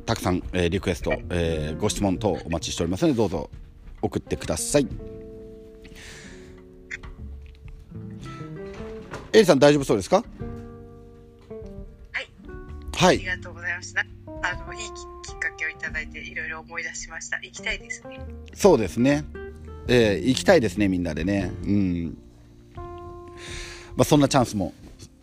[0.05, 3.49] たくさん、えー、リクエスト、えー、ご質問等お待ちしておりますのでどうぞ
[4.01, 4.87] 送ってください。
[9.31, 10.23] エリさん大丈夫そうですか？
[12.93, 13.15] はい。
[13.15, 14.05] ありがとうございました。
[14.41, 17.37] あの、いいきっかけをいただいて、いろいろ思い出しました。
[17.37, 18.19] 行きたいですね。
[18.53, 19.25] そうですね。
[19.87, 21.51] えー、行きたいですね、みんなでね。
[21.63, 22.17] うん。
[23.95, 24.73] まあ、そんなチャンスも、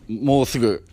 [0.07, 0.85] もうすぐ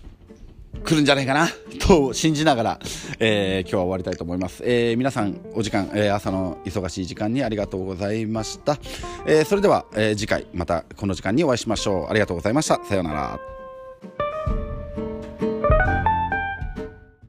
[0.84, 1.48] 来るんじゃないかな
[1.80, 2.80] と信じながら、
[3.18, 8.78] えー、今日は終わりたいと思います、えー、皆さんお時間、えー、朝の忙しい時間にありがとうございました、
[9.26, 13.57] えそれでは、え次回またこの時間にお会いしましょうありがとうございましたさようなら